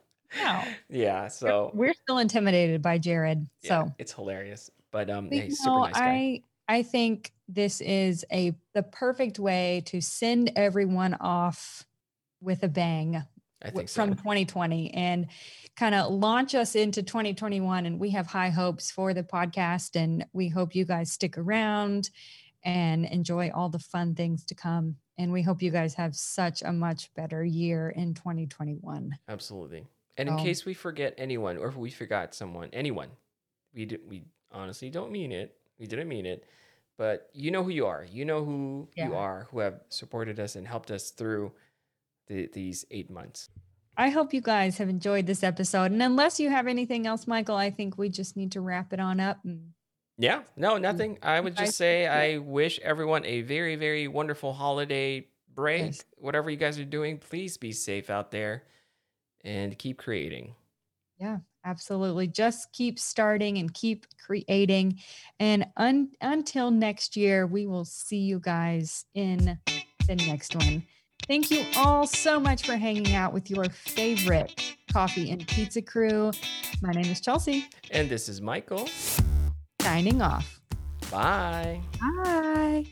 [0.43, 0.63] No.
[0.89, 1.29] Yeah.
[1.29, 4.71] So we're still intimidated by jared yeah, so it's hilarious.
[4.91, 6.07] But um, But, yeah, he's super know, nice guy.
[6.07, 11.87] I I think this is a the perfect way to send everyone off
[12.41, 13.23] with a bang
[13.63, 14.05] I think so.
[14.05, 15.27] from 2020 and
[15.77, 20.27] kind of launch us into 2021 and we have high hopes for the podcast and
[20.33, 22.11] we hope you guys stick around
[22.65, 26.63] and enjoy all the fun things to come and we hope you guys have such
[26.63, 29.87] a much better year in 2021 Absolutely.
[30.17, 33.09] And in case we forget anyone, or if we forgot someone, anyone,
[33.73, 35.57] we we honestly don't mean it.
[35.79, 36.45] We didn't mean it,
[36.97, 38.05] but you know who you are.
[38.05, 41.53] You know who you are, who have supported us and helped us through
[42.27, 43.49] the, these eight months.
[43.97, 47.57] i hope you guys have enjoyed this episode and unless you have anything else michael
[47.57, 49.73] i think we just need to wrap it on up and
[50.19, 51.19] Yeah, no, mm, nothing.
[51.23, 55.85] I would just say I wish everyone a very, very wonderful holiday break.
[55.85, 56.05] Yes.
[56.17, 58.65] Whatever you guys are doing, please be safe out there
[59.45, 60.55] and keep creating.
[61.21, 62.27] Yeah, absolutely.
[62.27, 64.99] Just keep starting and keep creating.
[65.39, 69.59] And un- until next year, we will see you guys in
[70.07, 70.83] the next one.
[71.27, 76.33] Thank you all so much for hanging out with your favorite coffee and pizza crew.
[76.81, 78.89] My name is Chelsea, And this is Michael.
[79.89, 80.61] Signing off.
[81.11, 81.81] Bye.
[81.99, 82.85] Bye.